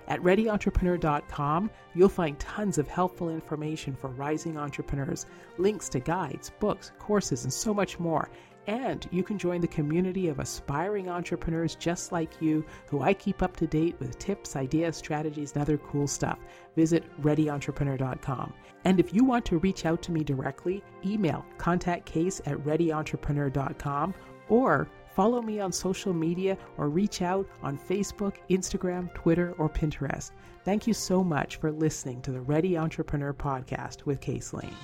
At 0.08 0.22
readyentrepreneur.com, 0.22 1.72
you'll 1.96 2.10
find 2.10 2.38
tons 2.38 2.78
of 2.78 2.88
helpful 2.88 3.30
information 3.30 3.96
for 3.96 4.10
rising 4.10 4.58
entrepreneurs, 4.58 5.26
links 5.58 5.90
to 5.90 6.00
guides, 6.00 6.52
books, 6.60 6.92
courses, 7.00 7.44
and 7.44 7.52
so 7.52 7.74
much 7.74 7.98
more. 7.98 8.30
And 8.68 9.08
you 9.12 9.24
can 9.24 9.38
join 9.38 9.62
the 9.62 9.68
community 9.68 10.28
of 10.28 10.40
aspiring 10.40 11.10
entrepreneurs 11.10 11.76
just 11.76 12.12
like 12.12 12.42
you 12.42 12.66
who 12.88 13.02
I 13.02 13.14
keep 13.14 13.44
up 13.44 13.56
to 13.58 13.68
date 13.68 13.96
with 14.00 14.18
tips, 14.18 14.56
ideas, 14.56 14.98
strategies, 14.98 15.54
and 15.54 15.62
other 15.62 15.78
cool 15.78 16.08
stuff. 16.08 16.40
Visit 16.76 17.04
readyentrepreneur.com. 17.22 18.54
And 18.84 19.00
if 19.00 19.14
you 19.14 19.24
want 19.24 19.46
to 19.46 19.60
reach 19.60 19.86
out 19.86 20.02
to 20.04 20.12
me 20.12 20.24
directly, 20.24 20.84
email 21.06 21.46
contactcase 21.58 22.42
at 22.46 22.58
readyentrepreneur.com 22.60 24.14
or 24.50 24.88
follow 25.16 25.42
me 25.42 25.60
on 25.60 25.72
social 25.72 26.14
media 26.14 26.58
or 26.78 26.90
reach 26.90 27.22
out 27.22 27.48
on 27.64 27.78
Facebook, 27.78 28.36
Instagram, 28.50 29.14
Twitter, 29.14 29.56
or 29.58 29.70
Pinterest. 29.70 30.32
Thank 30.64 30.88
you 30.88 30.94
so 30.94 31.24
much 31.24 31.58
for 31.58 31.72
listening 31.72 32.22
to 32.24 32.32
the 32.32 32.42
Ready 32.42 32.78
Entrepreneur 32.78 33.34
Podcast 33.34 34.06
with 34.06 34.20
Case 34.20 34.54
Lane. 34.54 34.76